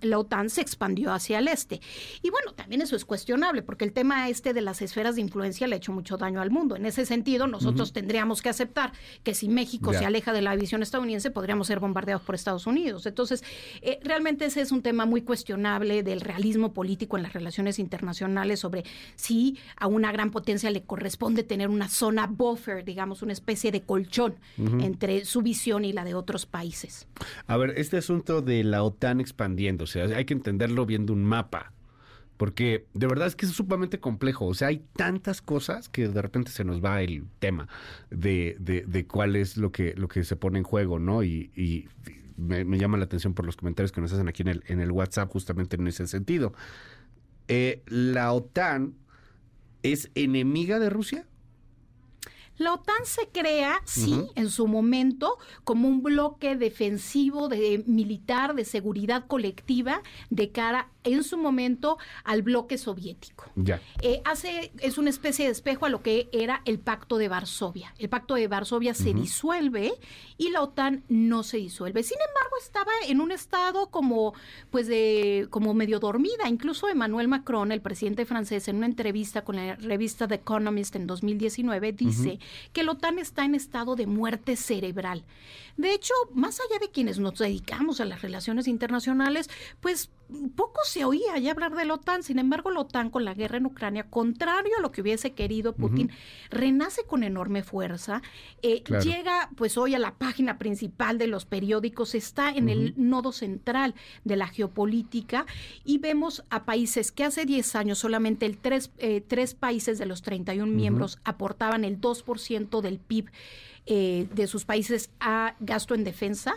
la 0.00 0.18
OTAN 0.18 0.50
se 0.50 0.60
expandió 0.60 1.12
hacia 1.12 1.38
el 1.38 1.48
este. 1.48 1.80
Y 2.22 2.30
bueno, 2.30 2.52
también 2.52 2.82
eso 2.82 2.96
es 2.96 3.04
cuestionable, 3.04 3.62
porque 3.62 3.84
el 3.84 3.92
tema 3.92 4.28
este 4.28 4.52
de 4.52 4.60
las 4.60 4.82
esferas 4.82 5.16
de 5.16 5.20
influencia 5.20 5.66
le 5.66 5.74
ha 5.74 5.78
hecho 5.78 5.92
mucho 5.92 6.16
daño 6.16 6.40
al 6.40 6.50
mundo. 6.50 6.76
En 6.76 6.86
ese 6.86 7.04
sentido, 7.06 7.46
nosotros 7.46 7.92
tendríamos 7.92 8.42
que 8.42 8.48
aceptar 8.48 8.92
que 9.22 9.34
si 9.34 9.48
México 9.48 9.92
se 9.92 10.04
aleja 10.04 10.32
de 10.32 10.42
la 10.42 10.54
visión 10.56 10.82
estadounidense, 10.82 11.30
podríamos 11.30 11.66
ser 11.66 11.80
bombardeados 11.80 12.22
por 12.22 12.34
Estados 12.34 12.66
Unidos. 12.66 13.06
Entonces, 13.06 13.42
eh, 13.80 13.98
realmente 14.02 14.46
ese 14.46 14.60
es 14.60 14.72
un 14.72 14.82
tema 14.82 15.06
muy 15.06 15.22
cuestionable 15.22 16.02
del 16.02 16.20
realismo 16.20 16.72
político 16.72 17.16
en 17.16 17.22
las 17.22 17.32
relaciones 17.32 17.78
internacionales 17.78 18.60
sobre 18.60 18.84
si 19.16 19.58
a 19.76 19.86
una 19.86 20.12
gran 20.12 20.30
potencia 20.30 20.70
le 20.70 20.82
corresponde 20.82 21.42
tener 21.42 21.68
una 21.68 21.88
zona 21.88 22.26
buffer, 22.26 22.84
digamos, 22.84 23.22
una 23.22 23.32
especie 23.32 23.72
de 23.72 23.82
colchón 23.82 24.34
entre 24.80 25.24
su 25.24 25.42
visión 25.42 25.84
y 25.84 25.92
la 25.92 26.04
de 26.04 26.14
otros 26.14 26.46
países. 26.46 27.06
A 27.46 27.56
ver, 27.56 27.74
este 27.76 27.96
asunto 27.96 28.42
de 28.42 28.64
la 28.64 28.82
OTAN 28.82 29.20
expandiéndose, 29.20 30.02
hay 30.02 30.24
que 30.24 30.34
entenderlo 30.34 30.86
viendo 30.86 31.12
un 31.12 31.24
mapa 31.24 31.72
porque 32.42 32.86
de 32.92 33.06
verdad 33.06 33.28
es 33.28 33.36
que 33.36 33.46
es 33.46 33.52
sumamente 33.52 34.00
complejo. 34.00 34.46
O 34.46 34.54
sea, 34.54 34.66
hay 34.66 34.82
tantas 34.96 35.40
cosas 35.40 35.88
que 35.88 36.08
de 36.08 36.20
repente 36.20 36.50
se 36.50 36.64
nos 36.64 36.82
va 36.84 37.00
el 37.00 37.24
tema 37.38 37.68
de, 38.10 38.56
de, 38.58 39.06
cuál 39.06 39.36
es 39.36 39.56
lo 39.56 39.70
que, 39.70 39.94
lo 39.96 40.08
que 40.08 40.24
se 40.24 40.34
pone 40.34 40.58
en 40.58 40.64
juego, 40.64 40.98
¿no? 40.98 41.22
Y, 41.22 41.88
me, 42.36 42.64
llama 42.78 42.98
la 42.98 43.04
atención 43.04 43.34
por 43.34 43.46
los 43.46 43.54
comentarios 43.54 43.92
que 43.92 44.00
nos 44.00 44.12
hacen 44.12 44.26
aquí 44.26 44.42
en 44.42 44.48
el, 44.48 44.64
en 44.66 44.80
el 44.80 44.90
WhatsApp 44.90 45.30
justamente 45.30 45.76
en 45.76 45.86
ese 45.86 46.08
sentido. 46.08 46.52
Eh, 47.46 47.82
¿La 47.86 48.32
OTAN 48.32 48.94
es 49.82 50.10
enemiga 50.14 50.78
de 50.78 50.90
Rusia? 50.90 51.26
La 52.58 52.74
OTAN 52.74 53.04
se 53.04 53.28
crea, 53.28 53.80
sí, 53.84 54.14
en 54.36 54.50
su 54.50 54.68
momento, 54.68 55.38
como 55.64 55.88
un 55.88 56.02
bloque 56.02 56.54
defensivo 56.54 57.48
de 57.48 57.82
militar 57.86 58.54
de 58.54 58.64
seguridad 58.64 59.26
colectiva 59.26 60.02
de 60.30 60.52
cara 60.52 60.91
en 61.04 61.24
su 61.24 61.36
momento 61.36 61.98
al 62.24 62.42
bloque 62.42 62.78
soviético. 62.78 63.50
Ya. 63.54 63.80
Eh, 64.02 64.20
hace, 64.24 64.72
es 64.78 64.98
una 64.98 65.10
especie 65.10 65.46
de 65.46 65.52
espejo 65.52 65.86
a 65.86 65.88
lo 65.88 66.02
que 66.02 66.28
era 66.32 66.62
el 66.64 66.78
Pacto 66.78 67.18
de 67.18 67.28
Varsovia. 67.28 67.94
El 67.98 68.08
Pacto 68.08 68.34
de 68.34 68.48
Varsovia 68.48 68.94
se 68.94 69.14
disuelve 69.14 69.92
y 70.38 70.50
la 70.50 70.62
OTAN 70.62 71.04
no 71.08 71.42
se 71.42 71.56
disuelve. 71.58 72.02
Sin 72.02 72.18
embargo, 72.18 72.56
estaba 72.60 72.92
en 73.08 73.20
un 73.20 73.32
estado 73.32 73.90
como, 73.90 74.34
pues, 74.70 74.86
de, 74.86 75.46
como 75.50 75.74
medio 75.74 75.98
dormida. 75.98 76.48
Incluso 76.48 76.88
Emmanuel 76.88 77.28
Macron, 77.28 77.72
el 77.72 77.80
presidente 77.80 78.24
francés, 78.24 78.68
en 78.68 78.76
una 78.76 78.86
entrevista 78.86 79.42
con 79.44 79.56
la 79.56 79.76
revista 79.76 80.28
The 80.28 80.36
Economist 80.36 80.96
en 80.96 81.06
2019, 81.06 81.92
dice 81.92 82.38
que 82.72 82.82
la 82.82 82.92
OTAN 82.92 83.18
está 83.18 83.44
en 83.44 83.54
estado 83.54 83.96
de 83.96 84.06
muerte 84.06 84.56
cerebral. 84.56 85.24
De 85.76 85.94
hecho, 85.94 86.14
más 86.34 86.60
allá 86.60 86.78
de 86.80 86.90
quienes 86.90 87.18
nos 87.18 87.38
dedicamos 87.38 88.00
a 88.00 88.04
las 88.04 88.22
relaciones 88.22 88.68
internacionales, 88.68 89.48
pues 89.80 90.10
poco 90.54 90.80
se 90.92 91.06
oía 91.06 91.38
ya 91.38 91.52
hablar 91.52 91.74
de 91.74 91.86
la 91.86 91.94
OTAN. 91.94 92.22
Sin 92.22 92.38
embargo, 92.38 92.70
la 92.70 92.80
OTAN 92.80 93.08
con 93.08 93.24
la 93.24 93.32
guerra 93.32 93.56
en 93.56 93.64
Ucrania, 93.64 94.10
contrario 94.10 94.72
a 94.76 94.82
lo 94.82 94.92
que 94.92 95.00
hubiese 95.00 95.32
querido 95.32 95.74
Putin, 95.74 96.10
renace 96.50 97.04
con 97.04 97.22
enorme 97.22 97.62
fuerza. 97.62 98.20
Eh, 98.60 98.84
llega, 99.02 99.48
pues 99.56 99.78
hoy 99.78 99.94
a 99.94 99.98
la 99.98 100.16
página 100.16 100.58
principal 100.58 101.16
de 101.16 101.28
los 101.28 101.46
periódicos, 101.46 102.14
está 102.14 102.50
en 102.50 102.68
el 102.68 102.92
nodo 102.98 103.32
central 103.32 103.94
de 104.24 104.36
la 104.36 104.48
geopolítica 104.48 105.46
y 105.82 105.96
vemos 105.96 106.44
a 106.50 106.66
países 106.66 107.10
que 107.10 107.24
hace 107.24 107.46
10 107.46 107.74
años 107.74 107.98
solamente 107.98 108.44
el 108.44 108.58
tres, 108.58 108.90
eh, 108.98 109.22
tres 109.26 109.54
países 109.54 109.98
de 109.98 110.04
los 110.04 110.20
31 110.20 110.70
miembros 110.70 111.18
aportaban 111.24 111.84
el 111.84 112.02
2% 112.02 112.82
del 112.82 112.98
PIB 112.98 113.30
eh, 113.86 114.28
de 114.34 114.46
sus 114.46 114.66
países 114.66 115.10
a 115.20 115.56
gasto 115.60 115.94
en 115.94 116.04
defensa. 116.04 116.54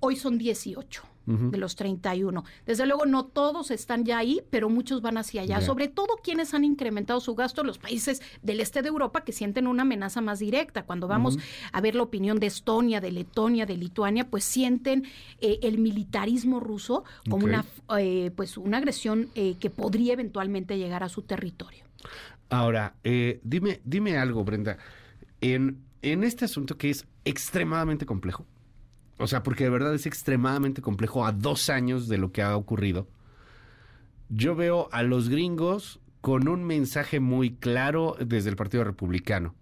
Hoy 0.00 0.16
son 0.16 0.36
18 0.36 1.04
de 1.28 1.58
los 1.58 1.76
31. 1.76 2.44
Desde 2.64 2.86
luego 2.86 3.04
no 3.04 3.26
todos 3.26 3.70
están 3.70 4.04
ya 4.04 4.18
ahí, 4.18 4.40
pero 4.50 4.70
muchos 4.70 5.02
van 5.02 5.18
hacia 5.18 5.42
allá. 5.42 5.60
Sobre 5.60 5.88
todo 5.88 6.16
quienes 6.22 6.54
han 6.54 6.64
incrementado 6.64 7.20
su 7.20 7.34
gasto, 7.34 7.62
los 7.64 7.78
países 7.78 8.22
del 8.42 8.60
este 8.60 8.80
de 8.80 8.88
Europa 8.88 9.24
que 9.24 9.32
sienten 9.32 9.66
una 9.66 9.82
amenaza 9.82 10.20
más 10.20 10.38
directa. 10.38 10.84
Cuando 10.84 11.06
vamos 11.06 11.38
a 11.72 11.80
ver 11.80 11.94
la 11.94 12.02
opinión 12.02 12.40
de 12.40 12.46
Estonia, 12.46 13.00
de 13.00 13.12
Letonia, 13.12 13.66
de 13.66 13.76
Lituania, 13.76 14.28
pues 14.30 14.44
sienten 14.44 15.04
eh, 15.40 15.58
el 15.62 15.78
militarismo 15.78 16.60
ruso 16.60 17.04
como 17.28 17.44
una, 17.44 17.64
eh, 17.98 18.30
pues 18.34 18.56
una 18.56 18.78
agresión 18.78 19.28
eh, 19.34 19.56
que 19.60 19.70
podría 19.70 20.14
eventualmente 20.14 20.78
llegar 20.78 21.02
a 21.02 21.08
su 21.08 21.22
territorio. 21.22 21.84
Ahora, 22.48 22.94
dime, 23.42 23.80
dime 23.84 24.16
algo, 24.16 24.42
Brenda. 24.42 24.78
En, 25.42 25.82
en 26.00 26.24
este 26.24 26.46
asunto 26.46 26.78
que 26.78 26.88
es 26.88 27.06
extremadamente 27.26 28.06
complejo, 28.06 28.46
o 29.18 29.26
sea, 29.26 29.42
porque 29.42 29.64
de 29.64 29.70
verdad 29.70 29.94
es 29.94 30.06
extremadamente 30.06 30.80
complejo 30.80 31.26
a 31.26 31.32
dos 31.32 31.70
años 31.70 32.08
de 32.08 32.18
lo 32.18 32.32
que 32.32 32.42
ha 32.42 32.56
ocurrido. 32.56 33.08
Yo 34.28 34.54
veo 34.54 34.88
a 34.92 35.02
los 35.02 35.28
gringos 35.28 36.00
con 36.20 36.48
un 36.48 36.64
mensaje 36.64 37.20
muy 37.20 37.54
claro 37.56 38.16
desde 38.24 38.50
el 38.50 38.56
Partido 38.56 38.84
Republicano. 38.84 39.54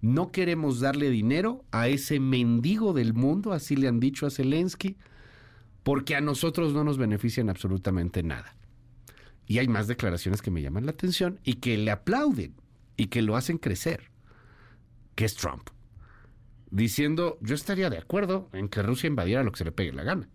No 0.00 0.30
queremos 0.30 0.80
darle 0.80 1.10
dinero 1.10 1.64
a 1.70 1.88
ese 1.88 2.20
mendigo 2.20 2.92
del 2.92 3.14
mundo, 3.14 3.52
así 3.52 3.76
le 3.76 3.88
han 3.88 3.98
dicho 3.98 4.26
a 4.26 4.30
Zelensky, 4.30 4.96
porque 5.82 6.14
a 6.14 6.20
nosotros 6.20 6.72
no 6.72 6.84
nos 6.84 6.98
benefician 6.98 7.48
absolutamente 7.48 8.22
nada. 8.22 8.56
Y 9.46 9.58
hay 9.58 9.68
más 9.68 9.88
declaraciones 9.88 10.42
que 10.42 10.50
me 10.50 10.60
llaman 10.60 10.84
la 10.84 10.92
atención 10.92 11.40
y 11.42 11.54
que 11.54 11.78
le 11.78 11.90
aplauden 11.90 12.54
y 12.96 13.06
que 13.06 13.22
lo 13.22 13.36
hacen 13.36 13.58
crecer, 13.58 14.10
que 15.14 15.24
es 15.24 15.34
Trump 15.34 15.70
diciendo, 16.70 17.38
yo 17.40 17.54
estaría 17.54 17.90
de 17.90 17.98
acuerdo 17.98 18.48
en 18.52 18.68
que 18.68 18.82
Rusia 18.82 19.06
invadiera 19.06 19.42
lo 19.42 19.52
que 19.52 19.58
se 19.58 19.64
le 19.64 19.72
pegue 19.72 19.92
la 19.92 20.04
gana. 20.04 20.28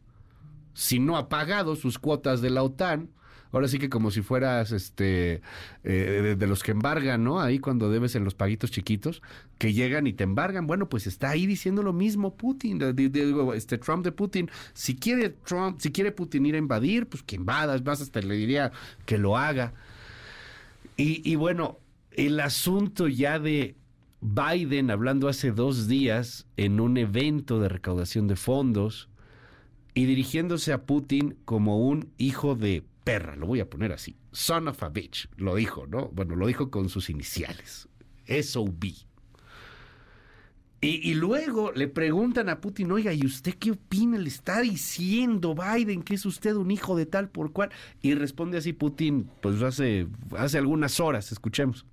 Si 0.74 1.00
no 1.00 1.18
ha 1.18 1.30
pagado 1.30 1.76
sus 1.76 2.00
cuotas 2.00 2.42
de 2.42 2.50
la 2.50 2.64
OTAN, 2.64 3.10
ahora 3.52 3.68
sí 3.68 3.78
que 3.78 3.90
como 3.90 4.10
si 4.10 4.24
fueras 4.24 4.72
este 4.72 5.42
eh, 5.84 6.36
de, 6.38 6.48
los 6.48 6.64
que 6.64 6.72
embargan, 6.72 7.24
¿no? 7.24 7.40
Ahí 7.40 7.60
cuando 7.60 7.92
debes 7.92 8.16
en 8.16 8.24
los 8.24 8.34
paguitos 8.34 8.72
chiquitos, 8.72 9.22
que 9.60 9.74
llegan 9.74 10.08
y 10.08 10.14
te 10.14 10.24
embargan. 10.24 10.66
Bueno, 10.66 10.90
pues 10.90 11.06
está 11.06 11.30
ahí 11.30 11.46
diciendo 11.46 11.84
lo 11.84 11.94
mismo 11.94 12.36
Putin, 12.36 12.82
este 13.54 13.78
Trump 13.78 14.04
de 14.04 14.12
Putin. 14.12 14.50
Si 14.74 14.96
quiere 14.96 15.30
Trump, 15.30 15.80
si 15.80 15.92
quiere 15.92 16.12
Putin 16.12 16.48
ir 16.48 16.56
a 16.56 16.58
invadir, 16.58 17.08
pues 17.08 17.22
que 17.22 17.36
invada, 17.36 17.80
más 17.86 18.02
hasta 18.02 18.20
le 18.22 18.36
diría 18.36 18.72
que 19.06 19.20
lo 19.20 19.38
haga. 19.38 19.74
Y 20.96 21.36
bueno, 21.36 21.80
el 22.12 22.40
asunto 22.40 23.08
ya 23.08 23.40
de 23.40 23.76
Biden 24.24 24.90
hablando 24.90 25.28
hace 25.28 25.52
dos 25.52 25.90
días 25.90 26.48
en 26.56 26.80
un 26.80 26.96
evento 26.96 27.60
de 27.60 27.68
recaudación 27.68 28.28
de 28.30 28.38
fondos 28.38 29.10
y 29.94 30.06
dirigiéndose 30.06 30.72
a 30.72 30.86
Putin 30.86 31.36
como 31.44 31.86
un 31.86 32.10
hijo 32.18 32.56
de 32.56 32.86
perra, 33.04 33.36
lo 33.36 33.48
voy 33.48 33.60
a 33.60 33.70
poner 33.70 33.92
así, 33.92 34.16
son 34.32 34.70
of 34.70 34.82
a 34.82 34.88
bitch, 34.88 35.28
lo 35.36 35.56
dijo, 35.56 35.88
¿no? 35.88 36.08
Bueno, 36.14 36.38
lo 36.38 36.48
dijo 36.48 36.72
con 36.72 36.88
sus 36.88 37.10
iniciales, 37.10 37.90
SOB. 38.28 38.86
Y, 40.80 41.10
y, 41.10 41.14
luego 41.16 41.74
le 41.74 41.90
preguntan 41.90 42.48
a 42.48 42.62
Putin, 42.62 42.92
oiga, 42.94 43.14
¿y 43.14 43.26
usted 43.26 43.56
qué 43.56 43.72
opina? 43.72 44.18
Le 44.18 44.28
está 44.30 44.62
diciendo 44.62 45.54
Biden 45.54 46.02
que 46.02 46.14
es 46.14 46.26
usted 46.26 46.56
un 46.56 46.72
hijo 46.72 46.98
de 46.98 47.06
tal 47.06 47.30
por 47.30 47.54
cual. 47.54 47.72
Y 48.02 48.16
responde 48.16 48.58
así 48.58 48.74
Putin, 48.74 49.30
pues 49.42 49.62
hace, 49.62 50.08
hace 50.38 50.58
algunas 50.58 51.00
horas, 51.00 51.32
escuchemos. 51.32 51.86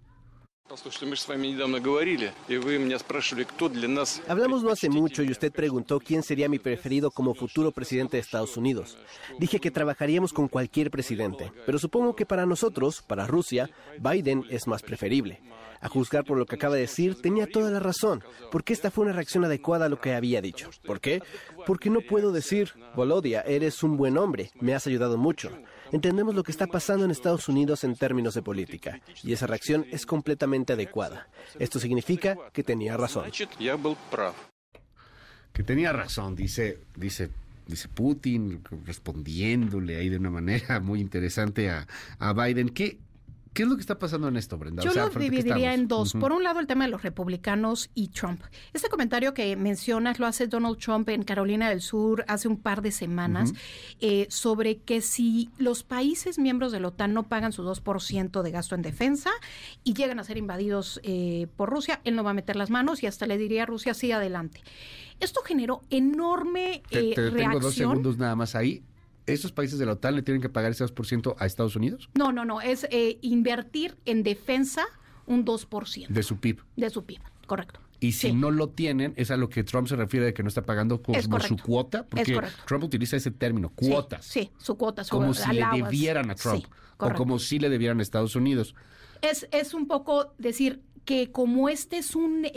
Hablamos 4.28 4.62
no 4.62 4.70
hace 4.70 4.88
mucho 4.88 5.24
y 5.24 5.30
usted 5.32 5.50
preguntó 5.50 5.98
quién 5.98 6.22
sería 6.22 6.48
mi 6.48 6.60
preferido 6.60 7.10
como 7.10 7.34
futuro 7.34 7.72
presidente 7.72 8.16
de 8.16 8.20
Estados 8.20 8.56
Unidos. 8.56 8.96
Dije 9.40 9.58
que 9.58 9.72
trabajaríamos 9.72 10.32
con 10.32 10.46
cualquier 10.46 10.92
presidente, 10.92 11.52
pero 11.66 11.80
supongo 11.80 12.14
que 12.14 12.24
para 12.24 12.46
nosotros, 12.46 13.02
para 13.02 13.26
Rusia, 13.26 13.68
Biden 13.98 14.44
es 14.48 14.68
más 14.68 14.82
preferible. 14.82 15.40
A 15.80 15.88
juzgar 15.88 16.24
por 16.24 16.38
lo 16.38 16.46
que 16.46 16.54
acaba 16.54 16.76
de 16.76 16.82
decir, 16.82 17.20
tenía 17.20 17.48
toda 17.48 17.72
la 17.72 17.80
razón, 17.80 18.22
porque 18.52 18.72
esta 18.72 18.92
fue 18.92 19.06
una 19.06 19.14
reacción 19.14 19.44
adecuada 19.44 19.86
a 19.86 19.88
lo 19.88 20.00
que 20.00 20.14
había 20.14 20.40
dicho. 20.40 20.70
¿Por 20.84 21.00
qué? 21.00 21.20
Porque 21.66 21.90
no 21.90 22.00
puedo 22.00 22.30
decir, 22.30 22.74
Volodia, 22.94 23.40
eres 23.40 23.82
un 23.82 23.96
buen 23.96 24.16
hombre, 24.16 24.52
me 24.60 24.74
has 24.74 24.86
ayudado 24.86 25.18
mucho 25.18 25.50
entendemos 25.92 26.34
lo 26.34 26.42
que 26.42 26.52
está 26.52 26.66
pasando 26.66 27.04
en 27.04 27.10
Estados 27.10 27.48
Unidos 27.48 27.84
en 27.84 27.96
términos 27.96 28.34
de 28.34 28.42
política, 28.42 29.00
y 29.22 29.32
esa 29.32 29.46
reacción 29.46 29.86
es 29.90 30.06
completamente 30.06 30.72
adecuada. 30.72 31.28
Esto 31.58 31.78
significa 31.78 32.36
que 32.52 32.62
tenía 32.62 32.96
razón. 32.96 33.30
Que 35.52 35.62
tenía 35.64 35.92
razón, 35.92 36.36
dice, 36.36 36.78
dice 36.96 37.30
dice 37.70 37.88
Putin, 37.88 38.62
respondiéndole 38.84 39.96
ahí 39.96 40.08
de 40.08 40.18
una 40.18 40.30
manera 40.30 40.80
muy 40.80 41.00
interesante 41.00 41.70
a, 41.70 41.86
a 42.18 42.32
Biden. 42.32 42.68
¿Qué, 42.70 42.98
¿Qué 43.52 43.64
es 43.64 43.68
lo 43.68 43.74
que 43.74 43.80
está 43.80 43.98
pasando 43.98 44.28
en 44.28 44.36
esto, 44.36 44.56
Brenda? 44.58 44.82
Yo 44.82 44.92
lo 44.94 45.08
dividiría 45.08 45.74
en 45.74 45.88
dos. 45.88 46.12
Por 46.12 46.32
un 46.32 46.44
lado, 46.44 46.60
el 46.60 46.68
tema 46.68 46.84
de 46.84 46.90
los 46.90 47.02
republicanos 47.02 47.90
y 47.94 48.08
Trump. 48.08 48.42
Este 48.72 48.88
comentario 48.88 49.34
que 49.34 49.56
mencionas 49.56 50.20
lo 50.20 50.26
hace 50.26 50.46
Donald 50.46 50.78
Trump 50.78 51.08
en 51.08 51.24
Carolina 51.24 51.68
del 51.68 51.80
Sur 51.80 52.24
hace 52.28 52.46
un 52.46 52.58
par 52.58 52.80
de 52.80 52.92
semanas 52.92 53.52
eh, 54.00 54.26
sobre 54.30 54.78
que 54.78 55.00
si 55.00 55.50
los 55.58 55.82
países 55.82 56.38
miembros 56.38 56.70
de 56.70 56.78
la 56.78 56.88
OTAN 56.88 57.12
no 57.12 57.24
pagan 57.24 57.52
su 57.52 57.64
2% 57.64 58.42
de 58.42 58.50
gasto 58.50 58.76
en 58.76 58.82
defensa 58.82 59.30
y 59.82 59.94
llegan 59.94 60.20
a 60.20 60.24
ser 60.24 60.36
invadidos 60.36 61.00
eh, 61.02 61.48
por 61.56 61.70
Rusia, 61.70 62.00
él 62.04 62.14
no 62.14 62.22
va 62.22 62.30
a 62.30 62.34
meter 62.34 62.54
las 62.54 62.70
manos 62.70 63.02
y 63.02 63.08
hasta 63.08 63.26
le 63.26 63.36
diría 63.36 63.64
a 63.64 63.66
Rusia, 63.66 63.94
sí, 63.94 64.12
adelante. 64.12 64.62
Esto 65.18 65.42
generó 65.44 65.82
enorme 65.90 66.82
eh, 66.90 67.14
Tengo 67.14 67.60
dos 67.60 67.74
segundos 67.74 68.16
nada 68.16 68.36
más 68.36 68.54
ahí. 68.54 68.84
¿Esos 69.26 69.52
países 69.52 69.78
de 69.78 69.86
la 69.86 69.92
OTAN 69.92 70.14
le 70.16 70.22
tienen 70.22 70.40
que 70.40 70.48
pagar 70.48 70.72
ese 70.72 70.84
2% 70.84 71.36
a 71.38 71.46
Estados 71.46 71.76
Unidos? 71.76 72.08
No, 72.14 72.32
no, 72.32 72.44
no, 72.44 72.60
es 72.60 72.86
eh, 72.90 73.18
invertir 73.22 73.96
en 74.04 74.22
defensa 74.22 74.84
un 75.26 75.44
2%. 75.44 76.08
De 76.08 76.22
su 76.22 76.38
PIB. 76.38 76.62
De 76.76 76.90
su 76.90 77.04
PIB, 77.04 77.20
correcto. 77.46 77.80
Y 78.00 78.12
si 78.12 78.28
Sí. 78.28 78.32
no 78.32 78.50
lo 78.50 78.70
tienen, 78.70 79.12
es 79.16 79.30
a 79.30 79.36
lo 79.36 79.50
que 79.50 79.62
Trump 79.62 79.86
se 79.86 79.94
refiere 79.94 80.26
de 80.26 80.34
que 80.34 80.42
no 80.42 80.48
está 80.48 80.62
pagando 80.62 81.02
como 81.02 81.18
Es 81.18 81.26
su 81.46 81.56
cuota, 81.58 82.06
porque. 82.06 82.40
Su 82.66 82.74
utiliza 82.76 83.16
ese 83.16 83.30
término, 83.30 83.68
cuotas. 83.70 84.24
Sí, 84.24 84.50
su 84.58 84.76
cuota. 84.76 85.04
Su 85.04 85.10
Como 85.16 85.34
si 85.34 85.52
le 85.52 85.64
debieran 85.74 86.30
a 86.30 86.34
Trump. 86.34 86.64
Sí, 86.64 86.70
o 86.96 87.12
como 87.12 87.38
si 87.38 87.58
le 87.58 87.68
debieran 87.68 87.98
a 88.00 88.02
Estados 88.02 88.34
Unidos. 88.36 88.74
Es, 89.20 89.46
es 89.52 89.74
un 89.74 89.86
poco 89.86 90.32
decir 90.38 90.80
que 91.04 91.30
como 91.32 91.68
este 91.68 91.98
es 91.98 92.14
una 92.14 92.48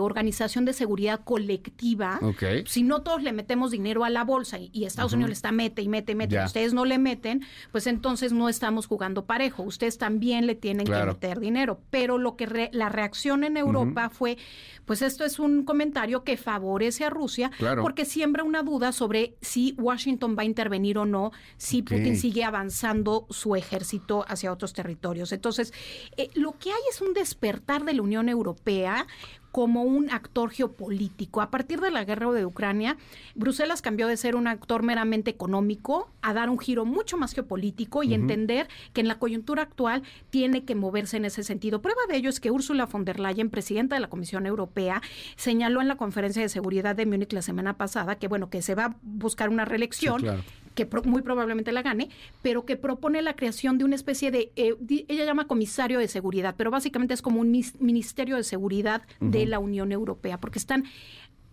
organización 0.00 0.64
de 0.64 0.72
seguridad 0.72 1.20
colectiva, 1.24 2.18
si 2.66 2.82
no 2.82 3.02
todos 3.02 3.22
le 3.22 3.32
metemos 3.32 3.70
dinero 3.70 4.04
a 4.04 4.10
la 4.10 4.24
bolsa 4.24 4.58
y, 4.58 4.70
y 4.72 4.84
Estados 4.84 5.12
Unidos 5.12 5.28
le 5.30 5.34
está 5.34 5.52
mete 5.52 5.82
y 5.82 5.88
mete 5.88 6.12
y 6.12 6.14
mete, 6.14 6.34
Ya. 6.34 6.42
y 6.42 6.46
ustedes 6.46 6.72
no 6.74 6.84
le 6.84 6.98
meten, 6.98 7.44
pues 7.72 7.86
entonces 7.86 8.32
no 8.32 8.48
estamos 8.48 8.86
jugando 8.86 9.26
parejo. 9.26 9.62
Ustedes 9.62 9.98
también 9.98 10.46
le 10.46 10.54
tienen 10.54 10.86
Claro. 10.86 11.18
que 11.18 11.26
meter 11.28 11.40
dinero. 11.40 11.80
Pero 11.90 12.18
lo 12.18 12.36
que 12.36 12.46
re- 12.46 12.70
la 12.72 12.88
reacción 12.88 13.44
en 13.44 13.56
Europa 13.56 14.08
fue, 14.10 14.38
pues 14.86 15.02
esto 15.02 15.24
es 15.24 15.38
un 15.38 15.64
comentario 15.64 16.24
que 16.24 16.36
favorece 16.36 17.04
a 17.04 17.10
Rusia 17.10 17.50
Claro. 17.58 17.82
porque 17.82 18.04
siembra 18.04 18.44
una 18.44 18.62
duda 18.62 18.92
sobre 18.92 19.36
si 19.40 19.74
Washington 19.78 20.36
va 20.38 20.42
a 20.42 20.46
intervenir 20.46 20.98
o 20.98 21.04
no, 21.06 21.32
si. 21.56 21.82
Putin 21.84 22.16
sigue 22.16 22.44
avanzando 22.44 23.26
su 23.30 23.56
ejército 23.56 24.24
hacia 24.26 24.50
otros 24.52 24.72
territorios. 24.72 25.32
Entonces, 25.32 25.72
eh, 26.16 26.30
lo 26.34 26.52
que 26.58 26.70
hay 26.70 26.80
es 26.90 27.00
un 27.02 27.12
despertar 27.64 27.84
de 27.84 27.94
la 27.94 28.02
Unión 28.02 28.28
Europea 28.28 29.06
como 29.50 29.84
un 29.84 30.10
actor 30.10 30.50
geopolítico. 30.50 31.40
A 31.40 31.48
partir 31.48 31.80
de 31.80 31.92
la 31.92 32.04
guerra 32.04 32.32
de 32.32 32.44
Ucrania, 32.44 32.96
Bruselas 33.36 33.82
cambió 33.82 34.08
de 34.08 34.16
ser 34.16 34.34
un 34.34 34.48
actor 34.48 34.82
meramente 34.82 35.30
económico 35.30 36.10
a 36.22 36.34
dar 36.34 36.50
un 36.50 36.58
giro 36.58 36.84
mucho 36.84 37.16
más 37.16 37.34
geopolítico 37.34 38.02
y 38.02 38.14
entender 38.14 38.66
que 38.92 39.00
en 39.00 39.06
la 39.06 39.20
coyuntura 39.20 39.62
actual 39.62 40.02
tiene 40.30 40.64
que 40.64 40.74
moverse 40.74 41.18
en 41.18 41.24
ese 41.24 41.44
sentido. 41.44 41.80
Prueba 41.80 42.00
de 42.08 42.16
ello 42.16 42.30
es 42.30 42.40
que 42.40 42.50
Ursula 42.50 42.86
von 42.86 43.04
der 43.04 43.20
Leyen, 43.20 43.48
presidenta 43.48 43.94
de 43.94 44.00
la 44.00 44.08
Comisión 44.08 44.44
Europea, 44.44 45.00
señaló 45.36 45.80
en 45.80 45.86
la 45.86 45.96
conferencia 45.96 46.42
de 46.42 46.48
seguridad 46.48 46.96
de 46.96 47.06
Múnich 47.06 47.32
la 47.32 47.42
semana 47.42 47.76
pasada 47.76 48.16
que 48.16 48.26
bueno, 48.26 48.50
que 48.50 48.60
se 48.60 48.74
va 48.74 48.86
a 48.86 48.96
buscar 49.02 49.50
una 49.50 49.64
reelección 49.64 50.18
Sí, 50.18 50.24
claro. 50.24 50.42
Que 50.74 50.86
pro- 50.86 51.02
muy 51.04 51.22
probablemente 51.22 51.72
la 51.72 51.82
gane, 51.82 52.10
pero 52.42 52.64
que 52.64 52.76
propone 52.76 53.22
la 53.22 53.34
creación 53.36 53.78
de 53.78 53.84
una 53.84 53.94
especie 53.94 54.30
de, 54.30 54.52
eh, 54.56 54.74
di- 54.80 55.04
ella 55.08 55.24
llama 55.24 55.46
comisario 55.46 55.98
de 55.98 56.08
seguridad, 56.08 56.54
pero 56.58 56.70
básicamente 56.70 57.14
es 57.14 57.22
como 57.22 57.40
un 57.40 57.50
mis- 57.50 57.80
ministerio 57.80 58.36
de 58.36 58.44
seguridad 58.44 59.02
de 59.20 59.46
la 59.46 59.58
Unión 59.58 59.92
Europea, 59.92 60.38
porque 60.38 60.58
están 60.58 60.84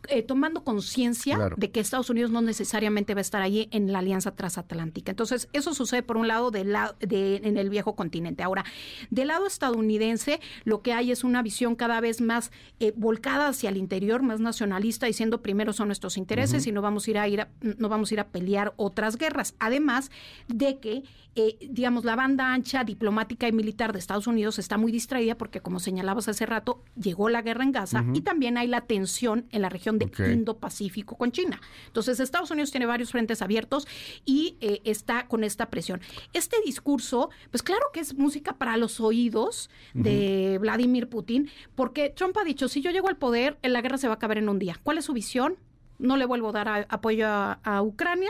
eh, 0.08 0.24
tomando 0.24 0.63
conciencia 0.63 1.36
Claro. 1.36 1.55
de 1.58 1.72
que 1.72 1.79
Estados 1.79 2.10
Unidos 2.10 2.31
no 2.31 2.41
necesariamente 2.41 3.13
va 3.13 3.20
a 3.20 3.22
estar 3.22 3.41
allí 3.41 3.67
en 3.72 3.91
la 3.91 4.00
alianza 4.00 4.31
transatlántica. 4.36 5.12
Entonces, 5.12 5.48
eso 5.53 5.74
sucede 5.74 6.03
por 6.03 6.17
un 6.17 6.27
lado 6.27 6.51
del 6.51 6.72
la- 6.74 6.96
de, 7.00 7.38
en 7.43 7.58
el 7.58 7.70
viejo 7.70 7.96
continente. 7.96 8.43
Ahora, 8.43 8.63
del 9.10 9.27
lado 9.29 9.48
estadounidense, 9.48 10.39
lo 10.63 10.81
que 10.81 10.93
hay 10.93 11.12
es 11.12 11.24
una 11.24 11.41
visión 11.41 11.75
cada 11.75 12.00
vez 12.01 12.22
más 12.22 12.51
eh, 12.79 12.93
volcada 12.96 13.48
hacia 13.50 13.70
el 13.70 13.77
interior, 13.77 14.22
más 14.24 14.39
nacionalista, 14.39 15.05
diciendo 15.05 15.41
primero 15.41 15.74
son 15.74 15.88
nuestros 15.88 16.17
intereses 16.17 16.67
y 16.67 16.72
no 16.72 16.81
vamos 16.81 17.08
a 17.08 17.12
ir 17.12 17.17
a, 17.17 17.27
ir 17.27 17.41
a- 17.41 17.50
no 17.62 17.89
vamos 17.89 18.12
a 18.12 18.13
ir 18.15 18.20
a 18.20 18.27
pelear 18.27 18.74
otras 18.77 19.17
guerras. 19.17 19.55
Además 19.60 20.12
de 20.48 20.79
que, 20.79 21.03
eh, 21.36 21.58
digamos, 21.70 22.03
la 22.03 22.15
banda 22.15 22.53
ancha 22.53 22.84
diplomática 22.84 23.48
y 23.48 23.51
militar 23.51 23.93
de 23.93 24.00
Estados 24.00 24.27
Unidos 24.27 24.60
está 24.60 24.77
muy 24.77 24.91
distraída 24.91 25.36
porque, 25.38 25.62
como 25.62 25.79
señalabas 25.79 26.27
hace 26.27 26.46
rato, 26.46 26.84
llegó 26.96 27.29
la 27.29 27.41
guerra 27.41 27.63
en 27.63 27.72
Gaza 27.72 28.03
y 28.13 28.22
también 28.22 28.58
hay 28.58 28.67
la 28.67 28.81
tensión 28.81 29.46
en 29.51 29.62
la 29.62 29.70
región 29.70 29.90
de 30.00 30.05
Ok. 30.05 30.19
Indo-Pacífico 30.19 31.15
con 31.17 31.31
China. 31.31 31.60
Entonces, 31.88 32.19
Estados 32.19 32.51
Unidos 32.51 32.71
tiene 32.71 32.86
varios 32.86 33.12
frentes 33.12 33.41
abiertos 33.41 33.88
y 34.25 34.57
eh, 34.62 34.81
está 34.83 35.27
con 35.27 35.43
esta 35.43 35.69
presión. 35.69 36.01
Este 36.33 36.57
discurso, 36.65 37.29
pues 37.50 37.63
claro 37.63 37.86
que 37.93 38.00
es 38.00 38.15
música 38.17 38.53
para 38.57 38.77
los 38.77 39.00
oídos 39.00 39.69
de 39.93 40.57
Vladimir 40.60 41.10
Putin, 41.10 41.50
porque 41.75 42.10
Trump 42.10 42.38
ha 42.38 42.43
dicho, 42.43 42.67
si 42.67 42.81
yo 42.81 42.91
llego 42.91 43.07
al 43.10 43.17
poder, 43.17 43.57
la 43.63 43.81
guerra 43.81 43.98
se 43.98 44.07
va 44.07 44.13
a 44.13 44.17
acabar 44.17 44.38
en 44.38 44.50
un 44.50 44.60
día. 44.60 44.77
¿Cuál 44.83 44.98
es 44.98 45.05
su 45.05 45.13
visión? 45.13 45.55
No 46.00 46.17
le 46.17 46.25
vuelvo 46.25 46.50
a 46.50 46.51
dar 46.51 46.67
a- 46.67 46.86
apoyo 46.89 47.27
a, 47.27 47.60
a 47.63 47.81
Ucrania. 47.83 48.29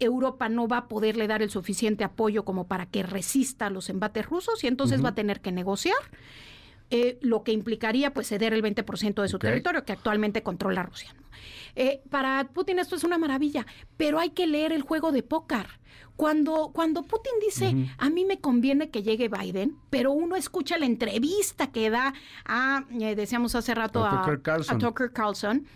Europa 0.00 0.48
no 0.48 0.66
va 0.66 0.78
a 0.78 0.88
poderle 0.88 1.28
dar 1.28 1.42
el 1.42 1.50
suficiente 1.50 2.02
apoyo 2.02 2.44
como 2.44 2.66
para 2.66 2.86
que 2.86 3.02
resista 3.04 3.66
a 3.66 3.70
los 3.70 3.88
embates 3.88 4.26
rusos 4.26 4.64
y 4.64 4.66
entonces 4.66 5.04
va 5.04 5.10
a 5.10 5.14
tener 5.14 5.40
que 5.40 5.52
negociar. 5.52 5.94
Eh, 6.96 7.18
lo 7.22 7.42
que 7.42 7.50
implicaría 7.50 8.14
pues 8.14 8.28
ceder 8.28 8.54
el 8.54 8.62
20% 8.62 9.20
de 9.20 9.26
su 9.26 9.40
territorio 9.40 9.84
que 9.84 9.90
actualmente 9.90 10.44
controla 10.44 10.84
Rusia. 10.84 11.12
¿no? 11.18 11.26
Eh, 11.74 12.00
para 12.08 12.44
Putin 12.54 12.78
esto 12.78 12.94
es 12.94 13.02
una 13.02 13.18
maravilla, 13.18 13.66
pero 13.96 14.20
hay 14.20 14.30
que 14.30 14.46
leer 14.46 14.72
el 14.72 14.82
juego 14.82 15.10
de 15.10 15.24
póker. 15.24 15.66
Cuando, 16.14 16.70
cuando 16.72 17.02
Putin 17.02 17.32
dice, 17.44 17.74
a 17.98 18.10
mí 18.10 18.24
me 18.24 18.38
conviene 18.38 18.90
que 18.90 19.02
llegue 19.02 19.28
Biden, 19.28 19.76
pero 19.90 20.12
uno 20.12 20.36
escucha 20.36 20.78
la 20.78 20.86
entrevista 20.86 21.72
que 21.72 21.90
da 21.90 22.14
a, 22.44 22.84
eh, 23.00 23.16
decíamos 23.16 23.56
hace 23.56 23.74
rato, 23.74 24.04
A 24.04 24.10
a, 24.12 24.20
Tucker 24.20 24.42
Carlson. 24.42 24.76
a 24.76 24.78
Tucker 24.78 25.12
Carlson, 25.12 25.66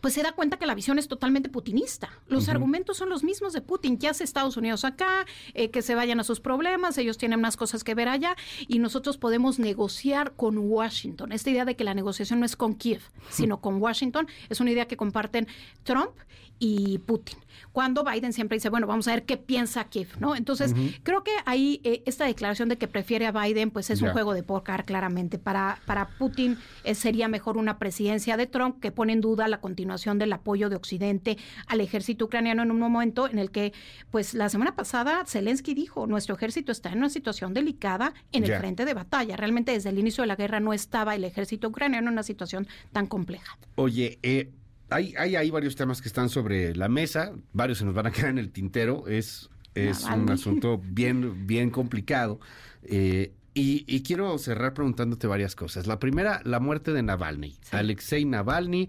pues 0.00 0.14
se 0.14 0.22
da 0.22 0.32
cuenta 0.32 0.58
que 0.58 0.66
la 0.66 0.74
visión 0.74 0.98
es 0.98 1.08
totalmente 1.08 1.48
putinista. 1.48 2.08
Los 2.26 2.48
argumentos 2.48 2.96
son 2.96 3.08
los 3.08 3.24
mismos 3.24 3.52
de 3.52 3.60
Putin. 3.60 3.98
¿Qué 3.98 4.08
hace 4.08 4.24
Estados 4.24 4.56
Unidos 4.56 4.84
acá? 4.84 5.26
Eh, 5.54 5.70
que 5.70 5.82
se 5.82 5.94
vayan 5.94 6.20
a 6.20 6.24
sus 6.24 6.40
problemas, 6.40 6.98
ellos 6.98 7.18
tienen 7.18 7.40
más 7.40 7.56
cosas 7.56 7.84
que 7.84 7.94
ver 7.94 8.08
allá 8.08 8.36
y 8.66 8.78
nosotros 8.78 9.18
podemos 9.18 9.58
negociar 9.58 10.32
con 10.36 10.58
Washington. 10.58 11.32
Esta 11.32 11.50
idea 11.50 11.64
de 11.64 11.76
que 11.76 11.84
la 11.84 11.94
negociación 11.94 12.40
no 12.40 12.46
es 12.46 12.56
con 12.56 12.74
Kiev, 12.74 13.02
sino 13.30 13.60
con 13.60 13.80
Washington, 13.80 14.28
es 14.48 14.60
una 14.60 14.70
idea 14.70 14.86
que 14.86 14.96
comparten 14.96 15.48
Trump 15.84 16.12
y 16.58 16.98
Putin. 16.98 17.38
Cuando 17.72 18.04
Biden 18.04 18.32
siempre 18.32 18.56
dice, 18.56 18.70
bueno, 18.70 18.86
vamos 18.86 19.06
a 19.08 19.12
ver 19.12 19.24
qué 19.24 19.36
piensa 19.36 19.84
Kiev, 19.84 20.08
¿no? 20.18 20.34
Entonces, 20.34 20.74
creo 21.02 21.22
que 21.22 21.30
ahí 21.44 21.80
eh, 21.84 22.02
esta 22.06 22.24
declaración 22.24 22.68
de 22.68 22.76
que 22.76 22.88
prefiere 22.88 23.26
a 23.26 23.32
Biden, 23.32 23.70
pues 23.70 23.90
es 23.90 24.02
un 24.02 24.10
juego 24.10 24.34
de 24.34 24.42
póker, 24.42 24.84
claramente. 24.84 25.38
Para, 25.38 25.80
para 25.86 26.08
Putin 26.18 26.58
eh, 26.84 26.94
sería 26.94 27.28
mejor 27.28 27.56
una 27.56 27.78
presidencia 27.78 28.36
de 28.36 28.46
Trump 28.46 28.80
que 28.80 28.90
pone 28.90 29.12
en 29.12 29.20
duda 29.20 29.48
la 29.48 29.60
continuación 29.68 30.18
del 30.18 30.32
apoyo 30.32 30.70
de 30.70 30.76
Occidente 30.76 31.36
al 31.66 31.80
ejército 31.82 32.24
ucraniano 32.24 32.62
en 32.62 32.70
un 32.70 32.78
momento 32.78 33.28
en 33.28 33.38
el 33.38 33.50
que, 33.50 33.72
pues 34.10 34.32
la 34.32 34.48
semana 34.48 34.74
pasada, 34.74 35.24
Zelensky 35.26 35.74
dijo, 35.74 36.06
nuestro 36.06 36.34
ejército 36.36 36.72
está 36.72 36.90
en 36.90 36.98
una 36.98 37.10
situación 37.10 37.52
delicada 37.52 38.14
en 38.32 38.44
el 38.44 38.54
frente 38.56 38.84
de 38.86 38.94
batalla. 38.94 39.36
Realmente 39.36 39.72
desde 39.72 39.90
el 39.90 39.98
inicio 39.98 40.22
de 40.22 40.28
la 40.28 40.36
guerra 40.36 40.58
no 40.58 40.72
estaba 40.72 41.14
el 41.14 41.24
ejército 41.24 41.68
ucraniano 41.68 42.08
en 42.08 42.14
una 42.14 42.22
situación 42.22 42.66
tan 42.92 43.06
compleja. 43.06 43.58
Oye, 43.74 44.18
eh, 44.22 44.50
hay, 44.88 45.14
hay, 45.18 45.36
hay 45.36 45.50
varios 45.50 45.76
temas 45.76 46.00
que 46.00 46.08
están 46.08 46.30
sobre 46.30 46.74
la 46.74 46.88
mesa, 46.88 47.32
varios 47.52 47.78
se 47.78 47.84
nos 47.84 47.94
van 47.94 48.06
a 48.06 48.10
quedar 48.16 48.30
en 48.30 48.38
el 48.38 48.50
tintero, 48.50 49.06
es, 49.06 49.50
es 49.74 50.02
un 50.04 50.30
asunto 50.30 50.80
bien, 50.82 51.46
bien 51.46 51.68
complicado. 51.70 52.40
eh, 52.84 53.32
y, 53.54 53.84
y 53.88 54.02
quiero 54.02 54.38
cerrar 54.38 54.72
preguntándote 54.72 55.26
varias 55.26 55.56
cosas. 55.56 55.88
La 55.88 55.98
primera, 55.98 56.40
la 56.44 56.60
muerte 56.60 56.92
de 56.92 57.02
Navalny. 57.02 57.56
Alexei 57.72 58.24
Navalny, 58.24 58.88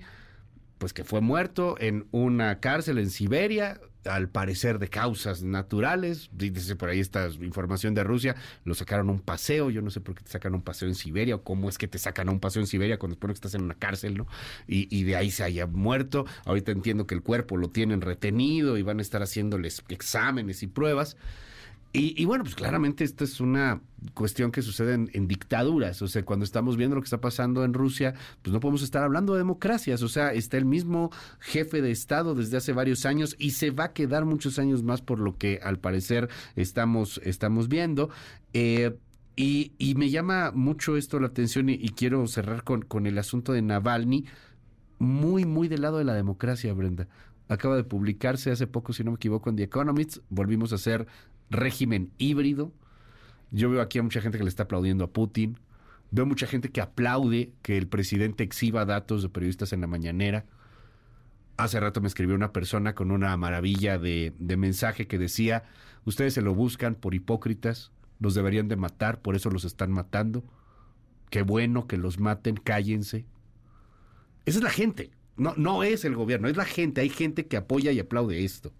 pues 0.79 0.93
que 0.93 1.03
fue 1.03 1.21
muerto 1.21 1.75
en 1.79 2.07
una 2.11 2.59
cárcel 2.59 2.97
en 2.97 3.11
Siberia, 3.11 3.79
al 4.05 4.29
parecer 4.29 4.79
de 4.79 4.87
causas 4.87 5.43
naturales. 5.43 6.29
Dice 6.31 6.75
por 6.75 6.89
ahí 6.89 6.99
esta 6.99 7.27
información 7.41 7.93
de 7.93 8.03
Rusia, 8.03 8.35
lo 8.63 8.73
sacaron 8.73 9.09
a 9.09 9.11
un 9.11 9.19
paseo. 9.19 9.69
Yo 9.69 9.81
no 9.81 9.91
sé 9.91 10.01
por 10.01 10.15
qué 10.15 10.23
te 10.23 10.31
sacan 10.31 10.53
a 10.53 10.55
un 10.55 10.61
paseo 10.63 10.87
en 10.87 10.95
Siberia 10.95 11.35
o 11.35 11.43
cómo 11.43 11.69
es 11.69 11.77
que 11.77 11.87
te 11.87 11.99
sacan 11.99 12.29
a 12.29 12.31
un 12.31 12.39
paseo 12.39 12.61
en 12.61 12.67
Siberia 12.67 12.97
cuando 12.97 13.15
supone 13.15 13.33
que 13.33 13.37
estás 13.37 13.55
en 13.55 13.63
una 13.63 13.75
cárcel, 13.75 14.17
¿no? 14.17 14.27
Y, 14.67 14.87
y 14.95 15.03
de 15.03 15.15
ahí 15.15 15.31
se 15.31 15.43
haya 15.43 15.67
muerto. 15.67 16.25
Ahorita 16.45 16.71
entiendo 16.71 17.07
que 17.07 17.15
el 17.15 17.21
cuerpo 17.21 17.57
lo 17.57 17.69
tienen 17.69 18.01
retenido 18.01 18.77
y 18.77 18.81
van 18.81 18.99
a 18.99 19.01
estar 19.01 19.21
haciéndoles 19.21 19.83
exámenes 19.89 20.63
y 20.63 20.67
pruebas. 20.67 21.17
Y, 21.91 22.21
y 22.21 22.25
bueno, 22.25 22.43
pues 22.43 22.55
claramente 22.55 23.03
esta 23.03 23.23
es 23.23 23.39
una 23.39 23.81
cuestión 24.13 24.51
que 24.51 24.61
sucede 24.61 24.93
en, 24.93 25.27
dictaduras. 25.27 26.01
O 26.03 26.07
sea, 26.07 26.23
cuando 26.23 26.45
estamos 26.45 26.77
viendo 26.77 26.95
lo 26.95 27.01
que 27.01 27.07
está 27.07 27.19
pasando 27.19 27.63
en 27.63 27.73
Rusia, 27.73 28.13
pues 28.43 28.53
no 28.53 28.59
podemos 28.59 28.83
estar 28.83 29.03
hablando 29.03 29.33
de 29.33 29.39
democracias. 29.39 30.03
O 30.03 30.07
sea, 30.07 30.31
está 30.33 30.57
el 30.57 30.65
mismo 30.65 31.09
jefe 31.39 31.81
de 31.81 31.89
Estado 31.89 32.35
desde 32.35 32.57
hace 32.57 32.73
varios 32.73 33.05
años 33.05 33.35
y 33.39 33.51
se 33.51 33.71
va 33.71 33.85
a 33.85 33.93
quedar 33.93 34.25
muchos 34.25 34.59
años 34.59 34.83
más 34.83 35.01
por 35.01 35.19
lo 35.19 35.37
que 35.37 35.59
al 35.63 35.79
parecer 35.79 36.29
estamos, 36.55 37.19
estamos 37.23 37.69
viendo. 37.69 38.09
Eh, 38.53 38.95
y, 39.35 39.73
y 39.79 39.95
me 39.95 40.11
llama 40.11 40.51
mucho 40.53 40.95
esto 40.95 41.19
la 41.19 41.27
atención 41.27 41.69
y, 41.69 41.73
y 41.73 41.89
quiero 41.89 42.27
cerrar 42.27 42.63
con, 42.63 42.83
con 42.83 43.07
el 43.07 43.17
asunto 43.17 43.53
de 43.53 43.61
Navalny, 43.63 44.25
muy, 44.99 45.45
muy 45.45 45.67
del 45.69 45.81
lado 45.81 45.97
de 45.97 46.03
la 46.03 46.13
democracia, 46.13 46.73
Brenda. 46.73 47.07
Acaba 47.47 47.75
de 47.77 47.83
publicarse 47.83 48.51
hace 48.51 48.67
poco, 48.67 48.93
si 48.93 49.03
no 49.03 49.11
me 49.11 49.15
equivoco, 49.15 49.49
en 49.49 49.55
The 49.55 49.63
Economist. 49.63 50.17
Volvimos 50.29 50.71
a 50.71 50.75
hacer 50.75 51.07
régimen 51.49 52.11
híbrido. 52.17 52.71
Yo 53.51 53.69
veo 53.69 53.81
aquí 53.81 53.99
a 53.99 54.03
mucha 54.03 54.21
gente 54.21 54.37
que 54.37 54.43
le 54.43 54.49
está 54.49 54.63
aplaudiendo 54.63 55.03
a 55.03 55.11
Putin. 55.11 55.57
Veo 56.11 56.25
mucha 56.25 56.47
gente 56.47 56.69
que 56.69 56.81
aplaude 56.81 57.51
que 57.61 57.77
el 57.77 57.87
presidente 57.87 58.43
exhiba 58.43 58.85
datos 58.85 59.21
de 59.21 59.29
periodistas 59.29 59.73
en 59.73 59.81
la 59.81 59.87
mañanera. 59.87 60.45
Hace 61.57 61.79
rato 61.79 62.01
me 62.01 62.07
escribió 62.07 62.35
una 62.35 62.53
persona 62.53 62.95
con 62.95 63.11
una 63.11 63.35
maravilla 63.37 63.97
de, 63.97 64.33
de 64.39 64.57
mensaje 64.57 65.07
que 65.07 65.17
decía, 65.17 65.63
ustedes 66.05 66.33
se 66.33 66.41
lo 66.41 66.55
buscan 66.55 66.95
por 66.95 67.13
hipócritas, 67.13 67.91
los 68.19 68.33
deberían 68.33 68.67
de 68.67 68.75
matar, 68.75 69.21
por 69.21 69.35
eso 69.35 69.49
los 69.49 69.65
están 69.65 69.91
matando. 69.91 70.43
Qué 71.29 71.41
bueno 71.43 71.85
que 71.87 71.97
los 71.97 72.19
maten, 72.19 72.55
cállense. 72.55 73.25
Esa 74.45 74.59
es 74.59 74.63
la 74.63 74.71
gente. 74.71 75.11
No, 75.37 75.53
no 75.57 75.83
es 75.83 76.05
el 76.05 76.15
gobierno, 76.15 76.47
es 76.47 76.57
la 76.57 76.65
gente. 76.65 77.01
Hay 77.01 77.09
gente 77.09 77.47
que 77.47 77.57
apoya 77.57 77.91
y 77.91 77.99
aplaude 77.99 78.43
esto. 78.43 78.73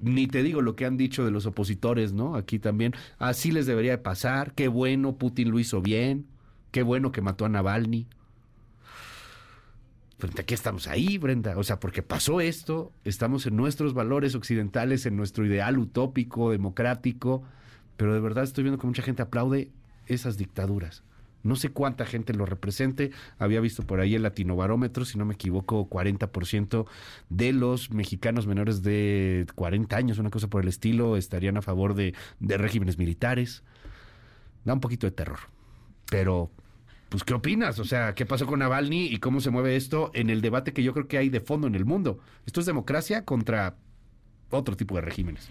Ni 0.00 0.26
te 0.26 0.42
digo 0.42 0.62
lo 0.62 0.76
que 0.76 0.86
han 0.86 0.96
dicho 0.96 1.24
de 1.24 1.30
los 1.30 1.46
opositores, 1.46 2.12
¿no? 2.12 2.34
Aquí 2.34 2.58
también. 2.58 2.94
Así 3.18 3.52
les 3.52 3.66
debería 3.66 3.92
de 3.92 3.98
pasar. 3.98 4.54
Qué 4.54 4.68
bueno, 4.68 5.16
Putin 5.16 5.50
lo 5.50 5.58
hizo 5.58 5.82
bien. 5.82 6.26
Qué 6.70 6.82
bueno 6.82 7.12
que 7.12 7.20
mató 7.20 7.44
a 7.44 7.48
Navalny. 7.48 8.06
frente 10.18 10.42
a 10.42 10.46
qué 10.46 10.54
estamos 10.54 10.86
ahí, 10.86 11.18
Brenda. 11.18 11.56
O 11.56 11.64
sea, 11.64 11.80
porque 11.80 12.02
pasó 12.02 12.40
esto, 12.40 12.92
estamos 13.04 13.46
en 13.46 13.56
nuestros 13.56 13.94
valores 13.94 14.34
occidentales, 14.34 15.06
en 15.06 15.16
nuestro 15.16 15.46
ideal 15.46 15.78
utópico, 15.78 16.50
democrático, 16.50 17.42
pero 17.96 18.14
de 18.14 18.20
verdad 18.20 18.44
estoy 18.44 18.64
viendo 18.64 18.78
que 18.78 18.86
mucha 18.86 19.02
gente 19.02 19.22
aplaude 19.22 19.70
esas 20.06 20.36
dictaduras. 20.36 21.02
No 21.42 21.56
sé 21.56 21.70
cuánta 21.70 22.06
gente 22.06 22.34
lo 22.34 22.46
represente. 22.46 23.10
Había 23.38 23.60
visto 23.60 23.82
por 23.82 24.00
ahí 24.00 24.14
el 24.14 24.22
latinobarómetro, 24.22 25.04
si 25.04 25.18
no 25.18 25.24
me 25.24 25.34
equivoco, 25.34 25.88
40% 25.88 26.86
de 27.28 27.52
los 27.52 27.90
mexicanos 27.90 28.46
menores 28.46 28.82
de 28.82 29.46
40 29.54 29.96
años, 29.96 30.18
una 30.18 30.30
cosa 30.30 30.48
por 30.48 30.62
el 30.62 30.68
estilo, 30.68 31.16
estarían 31.16 31.56
a 31.56 31.62
favor 31.62 31.94
de, 31.94 32.14
de 32.40 32.58
regímenes 32.58 32.98
militares. 32.98 33.62
Da 34.64 34.74
un 34.74 34.80
poquito 34.80 35.06
de 35.06 35.12
terror. 35.12 35.38
Pero 36.10 36.50
pues, 37.10 37.24
¿qué 37.24 37.34
opinas? 37.34 37.78
O 37.80 37.84
sea, 37.84 38.14
¿qué 38.14 38.24
pasó 38.24 38.46
con 38.46 38.60
Navalny 38.60 39.06
y 39.06 39.18
cómo 39.18 39.40
se 39.40 39.50
mueve 39.50 39.76
esto 39.76 40.12
en 40.14 40.30
el 40.30 40.40
debate 40.40 40.72
que 40.72 40.84
yo 40.84 40.92
creo 40.92 41.08
que 41.08 41.18
hay 41.18 41.28
de 41.28 41.40
fondo 41.40 41.66
en 41.66 41.74
el 41.74 41.84
mundo? 41.84 42.20
Esto 42.46 42.60
es 42.60 42.66
democracia 42.66 43.24
contra 43.24 43.76
otro 44.50 44.76
tipo 44.76 44.94
de 44.94 45.00
regímenes. 45.00 45.48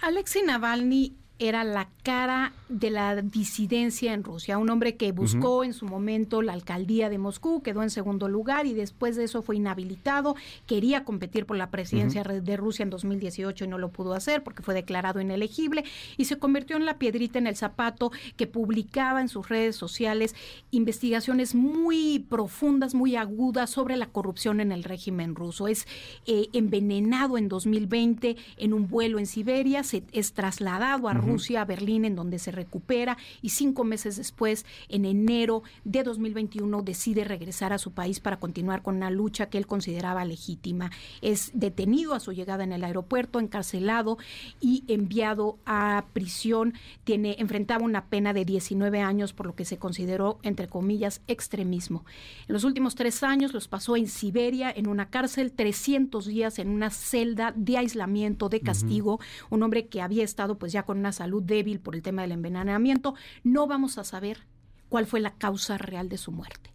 Alexei 0.00 0.42
Navalny 0.42 1.14
era 1.42 1.64
la 1.64 1.88
cara 2.04 2.52
de 2.68 2.90
la 2.90 3.20
disidencia 3.20 4.14
en 4.14 4.22
Rusia, 4.24 4.58
un 4.58 4.70
hombre 4.70 4.96
que 4.96 5.12
buscó 5.12 5.64
en 5.64 5.74
su 5.74 5.86
momento 5.86 6.40
la 6.40 6.52
alcaldía 6.52 7.10
de 7.10 7.18
Moscú, 7.18 7.62
quedó 7.62 7.82
en 7.82 7.90
segundo 7.90 8.28
lugar 8.28 8.66
y 8.66 8.72
después 8.72 9.16
de 9.16 9.24
eso 9.24 9.42
fue 9.42 9.56
inhabilitado, 9.56 10.36
quería 10.66 11.04
competir 11.04 11.44
por 11.44 11.56
la 11.56 11.70
presidencia 11.70 12.22
de 12.22 12.56
Rusia 12.56 12.84
en 12.84 12.90
2018 12.90 13.64
y 13.64 13.68
no 13.68 13.78
lo 13.78 13.90
pudo 13.90 14.14
hacer 14.14 14.42
porque 14.42 14.62
fue 14.62 14.74
declarado 14.74 15.20
inelegible 15.20 15.84
y 16.16 16.26
se 16.26 16.38
convirtió 16.38 16.76
en 16.76 16.86
la 16.86 16.98
piedrita 16.98 17.38
en 17.38 17.46
el 17.46 17.56
zapato 17.56 18.12
que 18.36 18.46
publicaba 18.46 19.20
en 19.20 19.28
sus 19.28 19.48
redes 19.48 19.76
sociales 19.76 20.34
investigaciones 20.70 21.54
muy 21.54 22.20
profundas, 22.20 22.94
muy 22.94 23.16
agudas 23.16 23.70
sobre 23.70 23.96
la 23.96 24.06
corrupción 24.06 24.60
en 24.60 24.70
el 24.72 24.84
régimen 24.84 25.34
ruso. 25.34 25.66
Es 25.66 25.86
eh, 26.26 26.48
envenenado 26.52 27.36
en 27.36 27.48
2020 27.48 28.36
en 28.56 28.72
un 28.72 28.88
vuelo 28.88 29.18
en 29.18 29.26
Siberia, 29.26 29.82
se 29.82 30.04
es 30.12 30.32
trasladado 30.32 31.08
a 31.08 31.14
Rusia, 31.14 31.31
a 31.58 31.64
Berlín, 31.64 32.04
en 32.04 32.14
donde 32.14 32.38
se 32.38 32.50
recupera 32.50 33.16
y 33.40 33.50
cinco 33.50 33.84
meses 33.84 34.16
después, 34.16 34.66
en 34.88 35.04
enero 35.04 35.62
de 35.84 36.02
2021, 36.02 36.82
decide 36.82 37.24
regresar 37.24 37.72
a 37.72 37.78
su 37.78 37.92
país 37.92 38.20
para 38.20 38.38
continuar 38.38 38.82
con 38.82 38.96
una 38.96 39.10
lucha 39.10 39.46
que 39.46 39.58
él 39.58 39.66
consideraba 39.66 40.24
legítima. 40.24 40.90
Es 41.20 41.50
detenido 41.54 42.14
a 42.14 42.20
su 42.20 42.32
llegada 42.32 42.64
en 42.64 42.72
el 42.72 42.84
aeropuerto, 42.84 43.40
encarcelado 43.40 44.18
y 44.60 44.84
enviado 44.88 45.58
a 45.64 46.04
prisión. 46.12 46.74
Tiene, 47.04 47.36
enfrentaba 47.38 47.84
una 47.84 48.06
pena 48.06 48.32
de 48.32 48.44
19 48.44 49.00
años 49.00 49.32
por 49.32 49.46
lo 49.46 49.54
que 49.54 49.64
se 49.64 49.78
consideró, 49.78 50.38
entre 50.42 50.68
comillas, 50.68 51.22
extremismo. 51.28 52.04
En 52.48 52.52
los 52.54 52.64
últimos 52.64 52.94
tres 52.94 53.22
años 53.22 53.52
los 53.52 53.68
pasó 53.68 53.96
en 53.96 54.08
Siberia, 54.08 54.70
en 54.70 54.86
una 54.86 55.08
cárcel, 55.10 55.52
300 55.52 56.26
días 56.26 56.58
en 56.58 56.68
una 56.68 56.90
celda 56.90 57.52
de 57.56 57.78
aislamiento, 57.78 58.48
de 58.48 58.60
castigo. 58.60 59.18
Un 59.50 59.62
hombre 59.62 59.86
que 59.86 60.02
había 60.02 60.24
estado 60.24 60.58
pues 60.58 60.72
ya 60.72 60.82
con 60.82 60.98
una 60.98 61.11
salud 61.12 61.42
débil 61.42 61.80
por 61.80 61.94
el 61.94 62.02
tema 62.02 62.22
del 62.22 62.32
envenenamiento, 62.32 63.14
no 63.44 63.66
vamos 63.66 63.98
a 63.98 64.04
saber 64.04 64.46
cuál 64.88 65.06
fue 65.06 65.20
la 65.20 65.34
causa 65.34 65.78
real 65.78 66.08
de 66.08 66.18
su 66.18 66.32
muerte. 66.32 66.70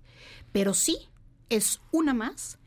Pero 0.51 0.73
sí 0.73 0.97
es 1.49 1.81
una 1.91 2.13
más 2.13 2.59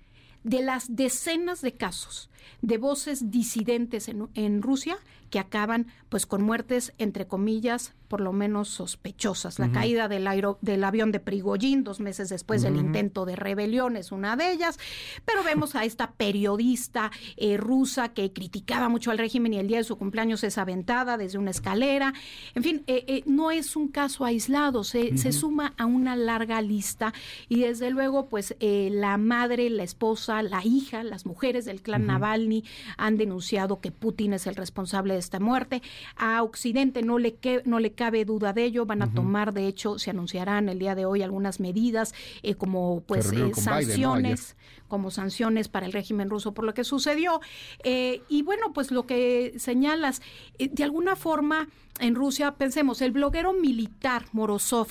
de 0.45 0.63
las 0.63 0.97
decenas 0.97 1.61
de 1.61 1.73
casos 1.73 2.31
de 2.63 2.79
voces 2.79 3.31
disidentes 3.31 4.09
en, 4.09 4.29
en 4.35 4.63
Rusia 4.63 4.99
que 5.31 5.39
acaban 5.39 5.87
pues 6.09 6.27
con 6.27 6.43
muertes 6.43 6.93
entre 6.99 7.27
comillas 7.27 7.95
por 8.11 8.21
lo 8.21 8.33
menos 8.33 8.69
sospechosas. 8.69 9.61
La 9.61 9.71
caída 9.71 10.09
del, 10.09 10.29
del 10.63 10.83
avión 10.83 11.13
de 11.13 11.21
Prigogine 11.21 11.83
dos 11.83 12.01
meses 12.01 12.29
después 12.29 12.61
del 12.61 12.75
intento 12.75 13.25
de 13.25 13.37
rebelión 13.37 13.97
es 13.97 14.11
una 14.11 14.35
de 14.35 14.51
ellas, 14.51 14.81
pero 15.25 15.45
vemos 15.45 15.77
a 15.77 15.85
esta 15.85 16.11
periodista 16.11 17.13
eh, 17.37 17.57
rusa 17.57 18.09
que 18.09 18.33
criticaba 18.33 18.89
mucho 18.89 19.13
al 19.13 19.19
régimen 19.19 19.55
y 19.55 19.59
el 19.59 19.69
día 19.69 19.77
de 19.79 19.85
su 19.85 19.97
cumpleaños 19.97 20.43
es 20.43 20.59
aventada 20.59 21.19
desde 21.19 21.39
una 21.39 21.53
escalera. 21.53 22.13
En 22.57 22.65
fin, 22.65 22.83
eh, 22.89 23.05
eh, 23.07 23.23
no 23.27 23.53
es 23.53 23.77
un 23.77 23.87
caso 23.87 24.25
aislado, 24.25 24.83
se, 24.83 25.17
se, 25.17 25.31
suma 25.31 25.75
a 25.79 25.87
una 25.87 26.17
larga 26.17 26.61
lista 26.63 27.15
y 27.49 27.61
desde 27.61 27.91
luego 27.91 28.29
pues 28.29 28.57
la 28.59 29.19
madre, 29.19 29.71
la 29.71 29.85
esposa, 29.85 30.43
la 30.43 30.65
hija, 30.65 31.05
las 31.05 31.27
mujeres 31.27 31.65
del 31.65 31.81
clan 31.81 32.07
Navalny 32.31 32.65
han 32.97 33.17
denunciado 33.17 33.81
que 33.81 33.91
Putin 33.91 34.33
es 34.35 34.47
el 34.47 34.55
responsable 34.55 35.15
de 35.15 35.21
esta 35.21 35.41
muerte. 35.41 35.83
A 36.17 36.43
Occidente 36.43 37.03
no 37.03 37.19
le, 37.19 37.35
que, 37.35 37.63
no 37.65 37.81
le 37.81 37.93
cabe 37.93 38.25
duda 38.25 38.53
de 38.53 38.65
ello. 38.65 38.87
Van 38.87 39.03
a 39.03 39.13
tomar, 39.13 39.53
de 39.53 39.67
hecho, 39.67 39.99
se 39.99 40.11
anunciarán 40.11 40.69
el 40.69 40.79
día 40.79 40.95
de 40.95 41.07
hoy 41.07 41.23
algunas 41.23 41.61
medidas 41.61 42.15
eh, 42.43 42.55
como 42.55 43.03
pues 43.07 43.33
eh, 43.33 43.53
sanciones, 43.55 44.57
como 44.89 45.11
sanciones 45.11 45.69
para 45.69 45.87
el 45.87 45.93
régimen 45.93 46.31
ruso 46.31 46.53
por 46.53 46.65
lo 46.65 46.75
que 46.75 46.85
sucedió. 46.85 47.41
Eh, 47.85 48.23
y 48.29 48.43
bueno, 48.43 48.73
pues 48.73 48.91
lo 48.91 49.07
que 49.07 49.55
señalas, 49.59 50.23
de 50.59 50.85
alguna 50.85 51.17
forma 51.17 51.69
en 52.01 52.15
Rusia, 52.15 52.53
pensemos, 52.53 53.03
el 53.03 53.13
bloguero 53.13 53.53
militar 53.53 54.25
Morozov, 54.33 54.89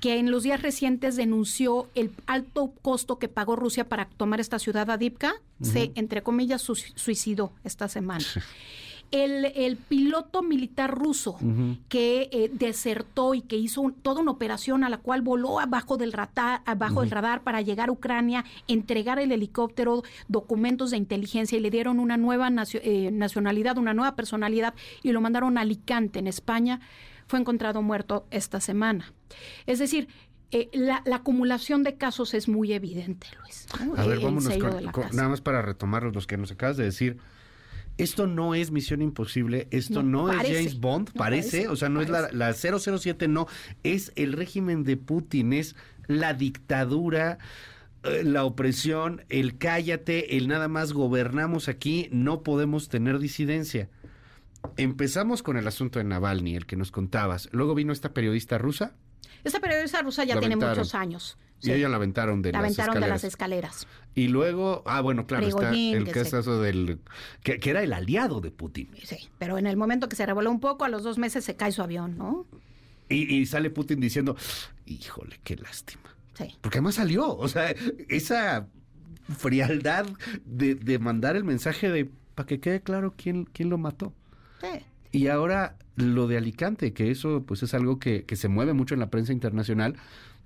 que 0.00 0.18
en 0.18 0.30
los 0.30 0.42
días 0.42 0.62
recientes 0.62 1.16
denunció 1.16 1.88
el 1.94 2.12
alto 2.26 2.72
costo 2.80 3.18
que 3.18 3.28
pagó 3.28 3.56
Rusia 3.56 3.88
para 3.88 4.06
tomar 4.06 4.40
esta 4.40 4.58
ciudad 4.58 4.88
Adipka, 4.88 5.34
se, 5.60 5.92
entre 5.94 6.22
comillas, 6.22 6.59
suicidó 6.60 7.52
esta 7.64 7.88
semana. 7.88 8.24
El, 9.10 9.76
piloto 9.76 10.40
militar 10.42 10.96
ruso 10.96 11.36
que 11.88 12.28
eh, 12.30 12.48
desertó 12.52 13.34
y 13.34 13.42
que 13.42 13.56
hizo 13.56 13.92
toda 14.02 14.20
una 14.20 14.30
operación 14.30 14.84
a 14.84 14.88
la 14.88 14.98
cual 14.98 15.20
voló 15.20 15.58
abajo 15.58 15.96
del 15.96 16.12
radar, 16.12 16.62
abajo 16.64 17.00
del 17.00 17.10
radar 17.10 17.42
para 17.42 17.60
llegar 17.60 17.88
a 17.88 17.92
Ucrania, 17.92 18.44
entregar 18.68 19.18
el 19.18 19.32
helicóptero, 19.32 20.04
documentos 20.28 20.92
de 20.92 20.98
inteligencia 20.98 21.58
y 21.58 21.60
le 21.60 21.70
dieron 21.70 21.98
una 21.98 22.16
nueva 22.16 22.48
eh, 22.72 23.10
nacionalidad, 23.12 23.78
una 23.78 23.94
nueva 23.94 24.14
personalidad 24.14 24.74
y 25.02 25.10
lo 25.10 25.20
mandaron 25.20 25.58
a 25.58 25.62
Alicante, 25.62 26.20
en 26.20 26.28
España, 26.28 26.80
fue 27.26 27.40
encontrado 27.40 27.82
muerto 27.82 28.26
esta 28.30 28.60
semana. 28.60 29.12
Es 29.66 29.80
decir, 29.80 30.08
eh, 30.50 30.68
la, 30.72 31.02
acumulación 31.12 31.82
de 31.82 31.96
casos 31.96 32.34
es 32.34 32.48
muy 32.48 32.72
evidente, 32.72 33.26
Luis. 33.40 33.66
A 33.96 34.06
ver, 34.06 34.20
vámonos 34.20 34.52
nada 35.12 35.28
más 35.28 35.40
para 35.40 35.62
retomar 35.62 36.02
los 36.04 36.26
que 36.26 36.36
nos 36.36 36.50
acabas 36.50 36.76
de 36.76 36.84
decir 36.84 37.18
esto 37.98 38.26
no 38.26 38.54
es 38.54 38.70
Misión 38.70 39.02
Imposible, 39.02 39.68
esto 39.70 40.02
no, 40.02 40.32
es 40.32 40.38
James 40.38 40.80
Bond, 40.80 41.12
parece, 41.12 41.68
o 41.68 41.76
sea, 41.76 41.90
no 41.90 42.00
es 42.00 42.08
la, 42.08 42.30
la 42.32 42.54
007, 42.54 43.28
no, 43.28 43.46
es 43.82 44.12
el 44.16 44.32
régimen 44.32 44.84
de 44.84 44.96
Putin, 44.96 45.52
es 45.52 45.76
la 46.06 46.32
dictadura 46.32 47.38
eh, 48.02 48.24
la 48.24 48.44
opresión, 48.44 49.22
el 49.28 49.58
cállate, 49.58 50.38
el 50.38 50.48
nada 50.48 50.68
más 50.68 50.92
gobernamos 50.92 51.68
aquí, 51.68 52.08
no 52.12 52.42
podemos 52.42 52.88
tener 52.88 53.18
disidencia. 53.18 53.90
Empezamos 54.78 55.42
con 55.42 55.58
el 55.58 55.66
asunto 55.66 55.98
de 55.98 56.06
Navalny, 56.06 56.56
el 56.56 56.66
que 56.66 56.76
nos 56.76 56.90
contabas. 56.90 57.50
Luego 57.52 57.74
vino 57.74 57.92
esta 57.92 58.14
periodista 58.14 58.56
rusa. 58.56 58.94
Esta 59.44 59.60
periodista 59.60 60.02
rusa 60.02 60.24
ya 60.24 60.38
tiene 60.38 60.56
muchos 60.56 60.94
años. 60.94 61.38
Y 61.62 61.72
ella 61.72 61.88
la 61.88 61.96
aventaron 61.96 62.40
de 62.42 62.52
la 62.52 62.58
las 62.60 62.78
aventaron 62.78 63.02
de 63.02 63.08
las 63.08 63.24
escaleras. 63.24 63.86
Y 64.14 64.28
luego, 64.28 64.82
ah, 64.86 65.00
bueno, 65.00 65.26
claro, 65.26 65.46
está 65.46 65.72
el 65.72 66.10
caso 66.10 66.60
del... 66.60 67.00
Que, 67.42 67.60
era 67.62 67.82
el 67.82 67.92
aliado 67.92 68.40
de 68.40 68.50
Putin. 68.50 68.90
Sí, 69.04 69.28
pero 69.38 69.58
en 69.58 69.66
el 69.66 69.76
momento 69.76 70.08
que 70.08 70.16
se 70.16 70.24
revoló 70.24 70.50
un 70.50 70.60
poco, 70.60 70.84
a 70.84 70.88
los 70.88 71.02
dos 71.02 71.18
meses 71.18 71.44
se 71.44 71.56
cae 71.56 71.72
su 71.72 71.82
avión, 71.82 72.16
¿no? 72.16 72.46
Y, 73.08 73.44
sale 73.46 73.70
Putin 73.70 74.00
diciendo, 74.00 74.36
híjole, 74.86 75.40
qué 75.42 75.56
lástima. 75.56 76.14
Sí. 76.34 76.56
Porque 76.60 76.78
además 76.78 76.94
salió, 76.94 77.36
o 77.36 77.48
sea, 77.48 77.74
esa 78.08 78.68
frialdad 79.36 80.06
de, 80.44 80.76
de 80.76 80.98
mandar 81.00 81.34
el 81.34 81.42
mensaje 81.42 81.90
de, 81.90 82.08
para 82.36 82.46
que 82.46 82.60
quede 82.60 82.80
claro 82.80 83.12
quién, 83.16 83.46
quién 83.46 83.68
lo 83.68 83.78
mató. 83.78 84.14
Sí. 84.60 84.84
Y 85.12 85.28
ahora 85.28 85.76
lo 85.96 86.26
de 86.26 86.36
Alicante, 86.36 86.92
que 86.92 87.10
eso 87.10 87.44
pues 87.46 87.62
es 87.62 87.74
algo 87.74 87.98
que, 87.98 88.24
que 88.24 88.36
se 88.36 88.48
mueve 88.48 88.72
mucho 88.72 88.94
en 88.94 89.00
la 89.00 89.10
prensa 89.10 89.32
internacional, 89.32 89.96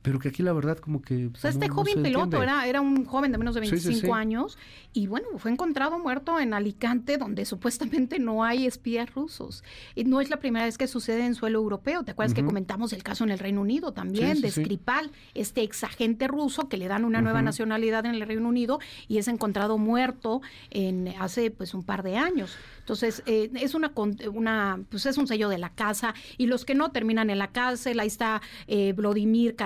pero 0.04 0.18
que 0.18 0.28
aquí 0.28 0.42
la 0.42 0.52
verdad 0.52 0.76
como 0.76 1.00
que... 1.00 1.28
O 1.28 1.36
sea, 1.36 1.48
este 1.48 1.70
joven 1.70 2.02
piloto 2.02 2.42
era, 2.42 2.66
era 2.66 2.82
un 2.82 3.06
joven 3.06 3.32
de 3.32 3.38
menos 3.38 3.54
de 3.54 3.62
25 3.62 4.14
años 4.14 4.58
y 4.92 5.06
bueno, 5.06 5.28
fue 5.38 5.50
encontrado 5.50 5.98
muerto 5.98 6.38
en 6.38 6.52
Alicante 6.52 7.16
donde 7.16 7.44
supuestamente 7.46 8.18
no 8.18 8.44
hay 8.44 8.66
espías 8.66 9.14
rusos. 9.14 9.64
Y 9.94 10.04
no 10.04 10.20
es 10.20 10.28
la 10.28 10.36
primera 10.36 10.66
vez 10.66 10.76
que 10.76 10.88
sucede 10.88 11.24
en 11.24 11.34
suelo 11.34 11.58
europeo. 11.58 12.02
¿Te 12.02 12.10
acuerdas 12.10 12.34
que 12.34 12.44
comentamos 12.44 12.92
el 12.92 13.02
caso 13.02 13.24
en 13.24 13.30
el 13.30 13.38
Reino 13.38 13.62
Unido 13.62 13.94
también 13.94 14.42
de 14.42 14.50
Skripal, 14.50 15.10
este 15.32 15.62
exagente 15.62 16.28
ruso 16.28 16.68
que 16.68 16.76
le 16.76 16.86
dan 16.86 17.06
una 17.06 17.22
nueva 17.22 17.40
nacionalidad 17.40 18.04
en 18.04 18.14
el 18.14 18.20
Reino 18.26 18.46
Unido 18.46 18.80
y 19.08 19.16
es 19.16 19.26
encontrado 19.26 19.78
muerto 19.78 20.42
en 20.68 21.14
hace 21.18 21.50
pues 21.50 21.72
un 21.72 21.82
par 21.82 22.02
de 22.02 22.18
años. 22.18 22.58
Entonces, 22.80 23.22
eh, 23.24 23.50
es 23.54 23.74
una, 23.74 23.90
una, 24.34 24.80
pues 24.90 25.06
es 25.06 25.16
un 25.16 25.26
sello 25.26 25.48
de 25.48 25.56
la 25.56 25.70
casa 25.70 26.14
y 26.36 26.44
los 26.44 26.66
que 26.66 26.74
no 26.74 26.90
terminan 26.90 27.30
en 27.30 27.38
la 27.38 27.48
cárcel, 27.52 28.00
ahí 28.00 28.08
está 28.08 28.42
eh, 28.66 28.92
Vladimir 28.92 29.56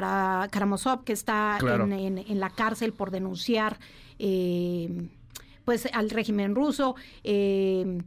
Karamazov, 0.51 1.05
que 1.05 1.13
está 1.13 1.59
en, 1.61 2.41
la 2.41 2.51
cárcel 2.51 2.93
por 2.93 3.11
denunciar 3.11 3.79
eh, 4.19 5.09
pues 5.65 5.89
al 5.93 6.11
régimen 6.11 6.55
ruso. 6.55 6.97
Eh, 7.25 8.03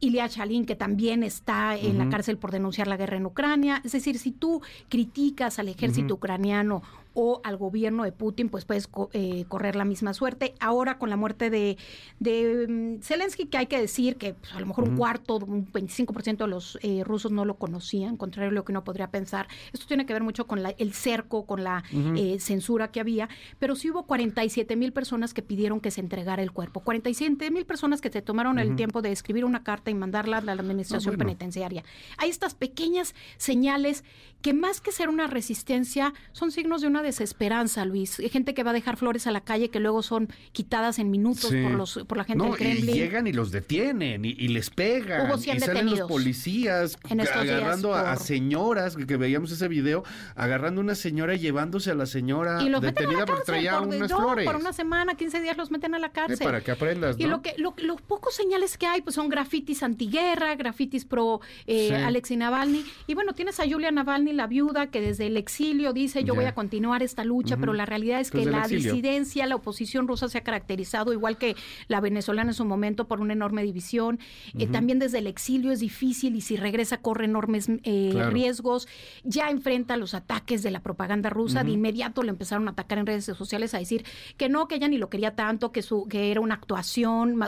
Ilya 0.00 0.28
Chalín, 0.28 0.66
que 0.66 0.76
también 0.76 1.22
está 1.22 1.76
en 1.76 1.96
la 1.96 2.08
cárcel 2.10 2.36
por 2.36 2.50
denunciar 2.50 2.88
la 2.88 2.96
guerra 2.96 3.16
en 3.16 3.24
Ucrania. 3.24 3.80
Es 3.84 3.92
decir, 3.92 4.18
si 4.18 4.32
tú 4.32 4.60
criticas 4.88 5.58
al 5.58 5.68
ejército 5.68 6.14
ucraniano 6.14 6.82
o 7.14 7.40
al 7.44 7.56
gobierno 7.56 8.04
de 8.04 8.12
Putin, 8.12 8.48
pues 8.48 8.64
puedes 8.64 8.88
eh, 9.12 9.44
correr 9.48 9.76
la 9.76 9.84
misma 9.84 10.14
suerte. 10.14 10.54
Ahora 10.60 10.98
con 10.98 11.10
la 11.10 11.16
muerte 11.16 11.48
de, 11.48 11.78
de 12.18 12.66
mm, 12.68 13.02
Zelensky, 13.02 13.46
que 13.46 13.58
hay 13.58 13.66
que 13.66 13.80
decir 13.80 14.16
que 14.16 14.34
pues, 14.34 14.52
a 14.52 14.60
lo 14.60 14.66
mejor 14.66 14.88
un 14.88 14.96
cuarto, 14.96 15.36
un 15.36 15.70
25% 15.72 16.38
de 16.38 16.46
los 16.48 16.78
eh, 16.82 17.02
rusos 17.04 17.32
no 17.32 17.44
lo 17.44 17.56
conocían, 17.56 18.16
contrario 18.16 18.50
a 18.50 18.54
lo 18.54 18.64
que 18.64 18.72
uno 18.72 18.84
podría 18.84 19.10
pensar. 19.10 19.48
Esto 19.72 19.86
tiene 19.86 20.06
que 20.06 20.12
ver 20.12 20.22
mucho 20.22 20.46
con 20.46 20.60
el 20.76 20.92
cerco, 20.92 21.46
con 21.46 21.64
la 21.64 21.84
eh, 21.92 22.38
censura 22.40 22.90
que 22.90 23.00
había, 23.00 23.28
pero 23.58 23.76
sí 23.76 23.90
hubo 23.90 24.04
47 24.06 24.76
mil 24.76 24.92
personas 24.92 25.32
que 25.32 25.42
pidieron 25.42 25.80
que 25.80 25.90
se 25.90 26.00
entregara 26.00 26.42
el 26.42 26.52
cuerpo. 26.52 26.80
47 26.80 27.50
mil 27.50 27.64
personas 27.64 28.00
que 28.00 28.10
se 28.10 28.22
tomaron 28.22 28.58
el 28.58 28.76
tiempo 28.76 29.02
de 29.02 29.12
escribir 29.12 29.44
una 29.44 29.62
carta 29.62 29.90
y 29.90 29.94
mandarla 29.94 30.38
a 30.38 30.40
la 30.40 30.52
administración 30.52 31.16
penitenciaria. 31.16 31.84
Hay 32.18 32.30
estas 32.30 32.54
pequeñas 32.54 33.14
señales 33.36 34.04
que 34.44 34.52
más 34.52 34.82
que 34.82 34.92
ser 34.92 35.08
una 35.08 35.26
resistencia, 35.26 36.12
son 36.32 36.52
signos 36.52 36.82
de 36.82 36.86
una 36.88 37.02
desesperanza, 37.02 37.86
Luis. 37.86 38.18
Hay 38.18 38.28
gente 38.28 38.52
que 38.52 38.62
va 38.62 38.72
a 38.72 38.74
dejar 38.74 38.98
flores 38.98 39.26
a 39.26 39.30
la 39.30 39.40
calle 39.40 39.70
que 39.70 39.80
luego 39.80 40.02
son 40.02 40.28
quitadas 40.52 40.98
en 40.98 41.10
minutos 41.10 41.46
por, 41.46 41.70
los, 41.70 42.04
por 42.06 42.18
la 42.18 42.24
gente 42.24 42.44
del 42.44 42.54
Kremlin. 42.54 42.90
Y 42.90 42.92
llegan 42.92 43.26
y 43.26 43.32
los 43.32 43.52
detienen 43.52 44.26
y, 44.26 44.34
les 44.48 44.68
pegan. 44.68 45.32
y 45.34 45.60
salen 45.60 45.88
los 45.88 46.02
policías 46.02 46.98
agarrando 47.08 47.94
a, 47.94 48.16
señoras, 48.16 48.96
que, 48.96 49.16
veíamos 49.16 49.50
ese 49.50 49.66
video, 49.66 50.04
agarrando 50.34 50.82
a 50.82 50.84
una 50.84 50.94
señora 50.94 51.36
y 51.36 51.38
llevándose 51.38 51.92
a 51.92 51.94
la 51.94 52.04
señora 52.04 52.62
detenida 52.80 53.24
porque 53.24 53.44
traía 53.46 53.80
unas 53.80 54.12
flores. 54.12 54.44
Por 54.44 54.56
una 54.56 54.74
semana, 54.74 55.14
15 55.14 55.40
días 55.40 55.56
los 55.56 55.70
meten 55.70 55.94
a 55.94 55.98
la 55.98 56.12
cárcel. 56.12 56.44
para 56.44 56.60
que 56.60 56.70
aprendas, 56.70 57.16
Y 57.18 57.24
lo 57.24 57.40
que, 57.40 57.54
los 57.56 58.02
pocos 58.02 58.34
señales 58.34 58.76
que 58.76 58.84
hay 58.86 59.00
pues 59.00 59.16
son 59.16 59.30
grafitis 59.30 59.82
antiguerra, 59.82 60.54
grafitis 60.54 61.06
pro 61.06 61.40
eh, 61.66 61.94
Alexei 61.94 62.36
Navalny. 62.36 62.84
Y 63.06 63.14
bueno, 63.14 63.32
tienes 63.32 63.58
a 63.58 63.66
Julia 63.66 63.90
Navalny 63.90 64.33
la 64.34 64.46
viuda 64.46 64.88
que 64.88 65.00
desde 65.00 65.26
el 65.26 65.36
exilio 65.36 65.92
dice 65.92 66.24
yo 66.24 66.34
voy 66.34 66.44
a 66.44 66.54
continuar 66.54 67.02
esta 67.02 67.24
lucha, 67.24 67.56
pero 67.56 67.72
la 67.72 67.86
realidad 67.86 68.20
es 68.20 68.30
que 68.30 68.44
la 68.44 68.66
disidencia, 68.66 69.46
la 69.46 69.56
oposición 69.56 70.08
rusa 70.08 70.28
se 70.28 70.38
ha 70.38 70.42
caracterizado, 70.42 71.12
igual 71.12 71.38
que 71.38 71.56
la 71.88 72.00
venezolana 72.00 72.50
en 72.50 72.54
su 72.54 72.64
momento, 72.64 73.06
por 73.06 73.20
una 73.20 73.32
enorme 73.32 73.62
división. 73.62 74.18
Eh, 74.58 74.66
también 74.66 74.98
desde 74.98 75.18
el 75.18 75.26
exilio 75.26 75.72
es 75.72 75.80
difícil 75.80 76.36
y 76.36 76.40
si 76.40 76.56
regresa 76.56 76.98
corre 76.98 77.24
enormes 77.24 77.68
eh, 77.82 78.12
riesgos. 78.30 78.88
Ya 79.22 79.50
enfrenta 79.50 79.96
los 79.96 80.14
ataques 80.14 80.62
de 80.62 80.70
la 80.70 80.80
propaganda 80.80 81.30
rusa. 81.30 81.64
De 81.64 81.70
inmediato 81.70 82.22
le 82.22 82.30
empezaron 82.30 82.68
a 82.68 82.72
atacar 82.72 82.98
en 82.98 83.06
redes 83.06 83.24
sociales 83.24 83.74
a 83.74 83.78
decir 83.78 84.04
que 84.36 84.48
no, 84.48 84.68
que 84.68 84.76
ella 84.76 84.88
ni 84.88 84.98
lo 84.98 85.10
quería 85.10 85.34
tanto, 85.34 85.72
que, 85.72 85.82
su, 85.82 86.06
que 86.08 86.30
era 86.30 86.40
una 86.40 86.54
actuación, 86.54 87.38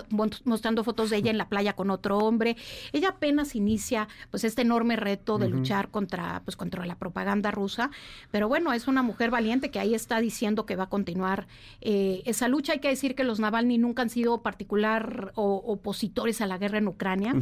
mostrando 0.45 0.85
fotos 0.85 1.11
de 1.11 1.17
ella 1.19 1.31
en 1.31 1.39
la 1.39 1.49
playa 1.49 1.75
con 1.75 1.91
otro 1.91 2.19
hombre. 2.19 2.57
Ella 2.93 3.11
apenas 3.11 3.55
inicia 3.55 4.09
pues 4.31 4.45
este 4.45 4.63
enorme 4.63 4.97
reto 4.97 5.39
de 5.39 5.49
luchar 5.49 5.91
contra, 5.91 6.43
pues, 6.45 6.57
contra 6.57 6.76
la 6.85 6.97
propaganda 6.97 7.51
rusa, 7.51 7.91
pero 8.31 8.49
bueno, 8.49 8.73
es 8.73 8.89
una 8.89 9.03
mujer 9.03 9.31
valiente 9.31 9.71
que 9.71 9.79
ahí 9.79 9.95
está 9.95 10.21
diciendo 10.21 10.67
que 10.67 10.77
va 10.77 10.85
a 10.85 10.89
continuar 10.89 11.47
eh, 11.81 12.23
esa 12.27 12.49
lucha. 12.49 12.75
Hay 12.75 12.81
que 12.81 12.89
decir 12.89 13.15
que 13.15 13.25
los 13.25 13.41
Navalny 13.41 13.79
nunca 13.79 14.03
han 14.03 14.11
sido 14.11 14.43
particular 14.43 15.33
o, 15.35 15.57
opositores 15.57 16.41
a 16.41 16.47
la 16.47 16.59
guerra 16.59 16.79
en 16.79 16.89
Ucrania, 16.89 17.35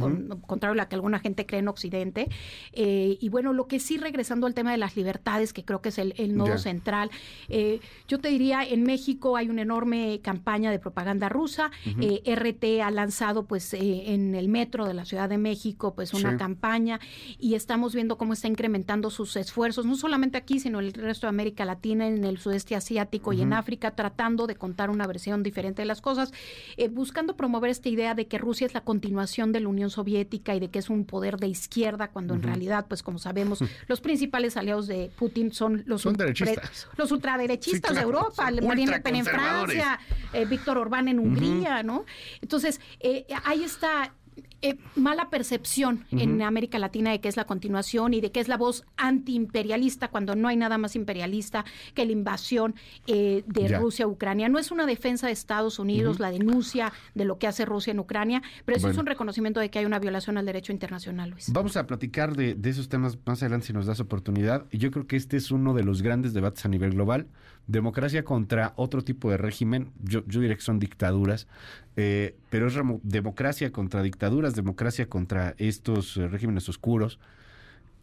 contrario 0.47 0.73
a 0.73 0.75
la 0.75 0.87
que 0.87 0.95
alguna 0.95 1.19
gente 1.19 1.45
cree 1.45 1.59
en 1.59 1.67
Occidente. 1.67 2.29
Eh, 2.73 3.17
y 3.19 3.29
bueno, 3.29 3.53
lo 3.53 3.67
que 3.67 3.79
sí, 3.79 3.97
regresando 3.97 4.47
al 4.47 4.53
tema 4.53 4.71
de 4.71 4.77
las 4.77 4.95
libertades, 4.95 5.53
que 5.53 5.65
creo 5.65 5.81
que 5.81 5.89
es 5.89 5.97
el, 5.97 6.35
nodo 6.35 6.57
central, 6.57 7.11
eh, 7.49 7.79
yo 8.07 8.19
te 8.19 8.29
diría, 8.29 8.63
en 8.63 8.83
México 8.83 9.37
hay 9.37 9.49
una 9.49 9.61
enorme 9.61 10.19
campaña 10.21 10.71
de 10.71 10.79
propaganda 10.79 11.29
rusa. 11.29 11.71
RT 11.85 12.81
ha 12.81 12.91
lanzado, 12.91 13.45
pues, 13.45 13.73
en 13.73 14.35
el 14.35 14.49
metro 14.49 14.85
de 14.85 14.93
la 14.93 15.05
Ciudad 15.05 15.29
de 15.29 15.37
México, 15.37 15.93
pues, 15.95 16.13
una 16.13 16.37
campaña 16.37 16.99
y 17.39 17.55
estamos 17.55 17.93
viendo 17.93 18.17
cómo 18.17 18.33
está 18.33 18.47
incrementando 18.47 19.09
sus 19.09 19.24
esfuerzos, 19.35 19.85
no 19.85 19.95
solamente 19.95 20.37
aquí, 20.37 20.59
sino 20.59 20.79
en 20.79 20.85
el 20.85 20.93
resto 20.93 21.27
de 21.27 21.29
América 21.29 21.65
Latina, 21.65 22.07
en 22.07 22.23
el 22.23 22.37
sudeste 22.37 22.75
asiático 22.75 23.33
y 23.33 23.41
en 23.41 23.53
África, 23.53 23.91
tratando 23.91 24.47
de 24.47 24.55
contar 24.55 24.89
una 24.89 25.07
versión 25.07 25.43
diferente 25.43 25.81
de 25.81 25.85
las 25.85 26.01
cosas, 26.01 26.31
eh, 26.77 26.87
buscando 26.87 27.35
promover 27.35 27.71
esta 27.71 27.89
idea 27.89 28.13
de 28.13 28.27
que 28.27 28.37
Rusia 28.37 28.67
es 28.67 28.73
la 28.73 28.81
continuación 28.81 29.51
de 29.51 29.59
la 29.61 29.69
Unión 29.69 29.89
Soviética 29.89 30.55
y 30.55 30.59
de 30.59 30.69
que 30.69 30.79
es 30.79 30.89
un 30.89 31.05
poder 31.05 31.37
de 31.37 31.47
izquierda, 31.47 32.09
cuando 32.09 32.33
en 32.33 32.43
realidad, 32.43 32.85
pues 32.87 33.03
como 33.03 33.17
sabemos, 33.17 33.63
los 33.87 34.01
principales 34.01 34.57
aliados 34.57 34.87
de 34.87 35.11
Putin 35.15 35.51
son 35.51 35.83
los, 35.85 36.05
los 36.05 37.11
ultraderechistas 37.11 37.95
de 37.95 38.01
Europa, 38.01 38.51
Marine 38.61 38.91
Le 38.91 38.99
Pen 39.01 39.15
en 39.15 39.25
Francia, 39.25 39.99
eh, 40.33 40.45
Víctor 40.45 40.77
Orbán 40.77 41.07
en 41.07 41.19
Hungría, 41.19 41.83
¿no? 41.83 42.05
Entonces, 42.41 42.79
eh, 42.99 43.25
ahí 43.43 43.63
está 43.63 44.13
eh, 44.61 44.77
mala 44.95 45.29
percepción 45.29 46.05
en 46.11 46.41
América 46.41 46.79
Latina 46.79 47.11
de 47.11 47.21
que 47.21 47.27
es 47.27 47.37
la 47.37 47.45
continuación 47.45 48.13
y 48.13 48.21
de 48.21 48.31
que 48.31 48.39
es 48.39 48.47
la 48.47 48.57
voz 48.57 48.83
antiimperialista 48.97 50.07
cuando 50.07 50.35
no 50.35 50.47
hay 50.47 50.57
nada 50.57 50.77
más 50.77 50.95
imperialista 50.95 51.65
que 51.93 52.05
la 52.05 52.11
invasión 52.11 52.75
eh, 53.07 53.43
de 53.45 53.77
Rusia 53.77 54.05
a 54.05 54.07
Ucrania. 54.07 54.49
No 54.49 54.57
es 54.57 54.71
una 54.71 54.85
defensa 54.85 55.27
de 55.27 55.33
Estados 55.33 55.77
Unidos 55.77 56.19
la 56.19 56.31
denuncia 56.31 56.91
de 57.13 57.25
lo 57.25 57.37
que 57.37 57.47
hace 57.47 57.65
Rusia 57.65 57.91
en 57.91 57.99
Ucrania, 57.99 58.41
pero 58.65 58.77
eso 58.77 58.89
es 58.89 58.97
un 58.97 59.05
reconocimiento 59.05 59.59
de 59.59 59.69
que 59.69 59.79
hay 59.79 59.85
una 59.85 59.99
violación 59.99 60.37
al 60.37 60.45
derecho 60.45 60.71
internacional, 60.71 61.29
Luis. 61.29 61.51
Vamos 61.51 61.77
a 61.77 61.85
platicar 61.85 62.35
de, 62.35 62.55
de 62.55 62.69
esos 62.69 62.89
temas 62.89 63.17
más 63.25 63.41
adelante 63.43 63.67
si 63.67 63.73
nos 63.73 63.85
das 63.85 63.99
oportunidad. 63.99 64.65
Yo 64.71 64.91
creo 64.91 65.05
que 65.07 65.15
este 65.15 65.37
es 65.37 65.51
uno 65.51 65.73
de 65.73 65.83
los 65.83 66.01
grandes 66.01 66.33
debates 66.33 66.65
a 66.65 66.69
nivel 66.69 66.91
global 66.91 67.27
democracia 67.67 68.23
contra 68.23 68.73
otro 68.75 69.03
tipo 69.03 69.29
de 69.31 69.37
régimen, 69.37 69.91
yo, 70.03 70.23
yo 70.27 70.41
diría 70.41 70.55
que 70.55 70.61
son 70.61 70.79
dictaduras, 70.79 71.47
eh, 71.95 72.35
pero 72.49 72.67
es 72.67 72.75
democracia 73.03 73.71
contra 73.71 74.01
dictaduras, 74.01 74.55
democracia 74.55 75.07
contra 75.07 75.55
estos 75.57 76.17
eh, 76.17 76.27
regímenes 76.27 76.69
oscuros. 76.69 77.19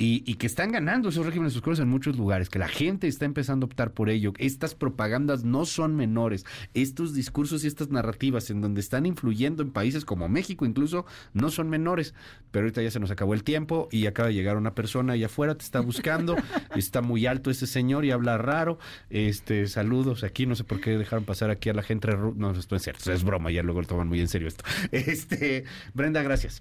Y, 0.05 0.35
que 0.35 0.49
están 0.49 0.73
ganando 0.73 1.11
esos 1.11 1.25
regímenes 1.25 1.55
oscuros 1.55 1.79
en 1.79 1.87
muchos 1.87 2.17
lugares, 2.17 2.51
que 2.51 2.59
la 2.59 2.67
gente 2.67 3.07
está 3.07 3.25
empezando 3.25 3.65
a 3.65 3.69
optar 3.69 3.93
por 3.93 4.11
ello. 4.11 4.33
Estas 4.39 4.75
propagandas 4.75 5.45
no 5.45 5.65
son 5.65 5.95
menores. 5.95 6.45
Estos 6.75 7.15
discursos 7.15 7.63
y 7.63 7.69
estas 7.69 7.91
narrativas 7.91 8.51
en 8.51 8.61
donde 8.61 8.81
están 8.81 9.07
influyendo 9.07 9.63
en 9.63 9.71
países 9.71 10.05
como 10.05 10.29
México 10.29 10.67
incluso 10.67 11.07
no 11.35 11.51
son 11.51 11.71
menores. 11.71 12.15
Pero 12.51 12.65
ahorita 12.65 12.83
ya 12.83 12.91
se 12.91 12.99
nos 12.99 13.13
acabó 13.13 13.33
el 13.35 13.45
tiempo 13.45 13.89
y 13.93 14.07
acaba 14.07 14.27
de 14.27 14.35
llegar 14.35 14.57
una 14.57 14.75
persona 14.75 15.13
allá 15.13 15.27
afuera, 15.27 15.55
te 15.55 15.65
está 15.65 15.79
buscando, 15.79 16.35
está 16.75 17.01
muy 17.01 17.27
alto 17.27 17.53
ese 17.53 17.69
señor 17.69 18.05
y 18.05 18.11
habla 18.11 18.39
raro. 18.39 18.81
Este, 19.09 19.69
saludos 19.69 20.25
aquí, 20.25 20.47
no 20.47 20.57
sé 20.57 20.65
por 20.65 20.81
qué 20.81 20.99
dejaron 20.99 21.25
pasar 21.25 21.51
aquí 21.51 21.69
a 21.69 21.75
la 21.75 21.85
gente. 21.85 22.09
No, 22.35 22.51
esto 22.51 22.75
es 22.75 22.83
cierto, 22.83 23.13
es 23.13 23.23
broma, 23.23 23.53
ya 23.53 23.63
luego 23.63 23.81
lo 23.81 23.87
toman 23.87 24.09
muy 24.09 24.21
en 24.21 24.27
serio 24.27 24.49
esto. 24.49 24.65
Este, 24.91 25.63
Brenda, 25.95 26.23
gracias. 26.23 26.61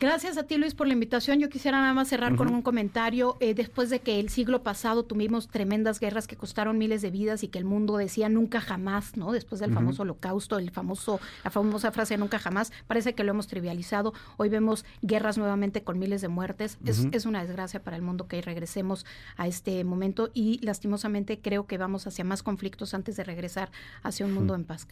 Gracias 0.00 0.36
a 0.38 0.42
ti, 0.42 0.56
Luis, 0.56 0.74
por 0.74 0.88
la 0.88 0.92
invitación. 0.92 1.38
Yo 1.38 1.48
quisiera 1.48 1.80
nada 1.80 1.94
más 1.94 2.08
cerrar 2.08 2.34
con 2.34 2.52
un 2.52 2.62
comentario. 2.62 3.36
Eh, 3.38 3.54
después 3.54 3.90
de 3.90 4.00
que 4.00 4.18
el 4.18 4.28
siglo 4.28 4.64
pasado 4.64 5.04
tuvimos 5.04 5.46
tremendas 5.48 6.00
guerras 6.00 6.26
que 6.26 6.36
costaron 6.36 6.78
miles 6.78 7.00
de 7.00 7.12
vidas 7.12 7.44
y 7.44 7.48
que 7.48 7.58
el 7.58 7.64
mundo 7.64 7.96
decía 7.96 8.28
nunca 8.28 8.60
jamás, 8.60 9.16
¿no? 9.16 9.30
Después 9.30 9.60
del 9.60 9.72
famoso 9.72 10.02
holocausto, 10.02 10.58
el 10.58 10.72
famoso, 10.72 11.20
la 11.44 11.50
famosa 11.50 11.92
frase 11.92 12.16
nunca 12.16 12.40
jamás, 12.40 12.72
parece 12.88 13.14
que 13.14 13.22
lo 13.22 13.30
hemos 13.30 13.46
trivializado. 13.46 14.12
Hoy 14.36 14.48
vemos 14.48 14.84
guerras 15.02 15.38
nuevamente 15.38 15.84
con 15.84 15.98
miles 16.00 16.20
de 16.22 16.28
muertes. 16.28 16.76
es, 16.84 17.06
es, 17.12 17.24
una 17.24 17.44
desgracia 17.44 17.80
para 17.80 17.96
el 17.96 18.02
mundo 18.02 18.26
que 18.26 18.42
regresemos 18.42 19.06
a 19.36 19.46
este 19.46 19.84
momento 19.84 20.30
y 20.34 20.58
lastimosamente 20.62 21.38
creo 21.40 21.66
que 21.66 21.78
vamos 21.78 22.06
hacia 22.08 22.24
más 22.24 22.42
conflictos 22.42 22.94
antes 22.94 23.16
de 23.16 23.22
regresar 23.22 23.70
hacia 24.02 24.26
un 24.26 24.32
mundo 24.32 24.56
en 24.56 24.64
paz. 24.64 24.88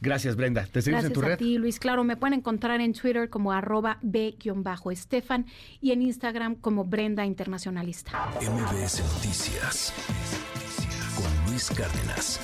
Gracias, 0.00 0.36
Brenda. 0.36 0.64
¿Te 0.70 0.82
seguimos 0.82 1.04
en 1.04 1.12
tu 1.12 1.20
red? 1.20 1.32
a 1.32 1.36
ti, 1.36 1.58
Luis. 1.58 1.78
Claro, 1.78 2.04
me 2.04 2.16
pueden 2.16 2.34
encontrar 2.34 2.80
en 2.80 2.92
Twitter 2.92 3.28
como 3.28 3.52
arroba 3.52 3.98
b-estefan 4.02 5.46
y 5.80 5.92
en 5.92 6.02
Instagram 6.02 6.56
como 6.56 6.84
Brenda 6.84 7.26
Internacionalista. 7.26 8.12
MBS 8.40 9.02
Noticias 9.14 9.92
con 11.16 11.50
Luis 11.50 11.68
Cárdenas. 11.70 12.40